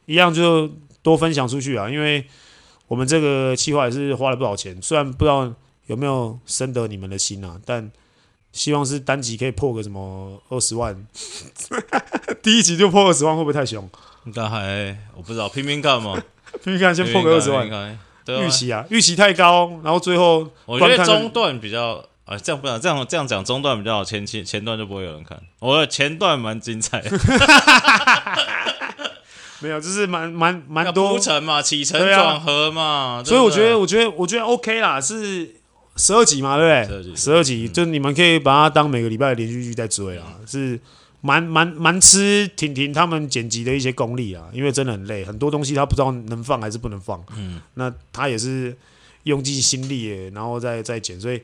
[0.04, 0.70] 一样就
[1.02, 2.26] 多分享出去啊，因为
[2.88, 5.50] 我们这个计划也是花了不少钱，虽然不知道
[5.86, 7.90] 有没有深得你们的心啊，但
[8.52, 11.06] 希望是单集可以破个什么二十万，
[12.42, 13.88] 第一集就破二十万会不会太凶？
[14.26, 16.22] 应该还我不知道，拼命看嘛，
[16.62, 17.66] 拼命看先破个二十万，
[18.26, 22.04] 预期啊，预期太高，然后最后我觉得中段比较。
[22.32, 25.38] 啊，这样不讲，这样这样讲中段比较好，前期前段就不会有人看。
[25.58, 27.10] 我的前段蛮精彩的
[29.60, 35.54] 没有，就是蛮蛮蛮多铺陈嘛，起承转合嘛，啊、所以我觉得我觉得我觉得 OK 啦，是
[35.96, 37.14] 十二集嘛，对不对？
[37.14, 40.80] 十二集，就你们可以把它当每个礼拜的连续剧在追啊，嗯、是
[41.20, 48.74] 蛮蛮蛮吃婷婷他们剪辑的一些功力啊，因为真的很累，很多东西他不知道能放还是不能放，嗯，那他也是
[49.24, 51.40] 用尽心力耶，然后再再剪，所以。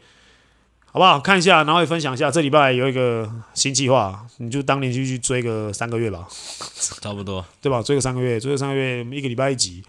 [0.91, 1.21] 好不好？
[1.21, 2.31] 看一下，然后也分享一下。
[2.31, 6.27] 这礼拜有一个新计划，你就当连续去追个三个月吧，
[7.01, 7.83] 差不多， 对吧？
[7.83, 9.85] 追个三个月，追个三个月，一个礼拜一集，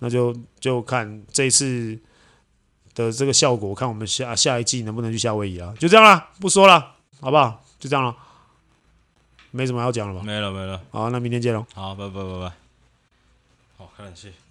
[0.00, 1.98] 那就就看这一次
[2.94, 5.72] 的这个效果，看我们下下一季能不能去夏威夷啊？
[5.78, 7.64] 就这样啦，不说了，好不好？
[7.80, 8.14] 就这样了，
[9.50, 10.24] 没什么要讲了吧？
[10.24, 10.80] 没了，没了。
[10.90, 11.66] 好，那明天见喽。
[11.74, 12.52] 好，拜拜拜拜。
[13.78, 14.43] 好，看戏看。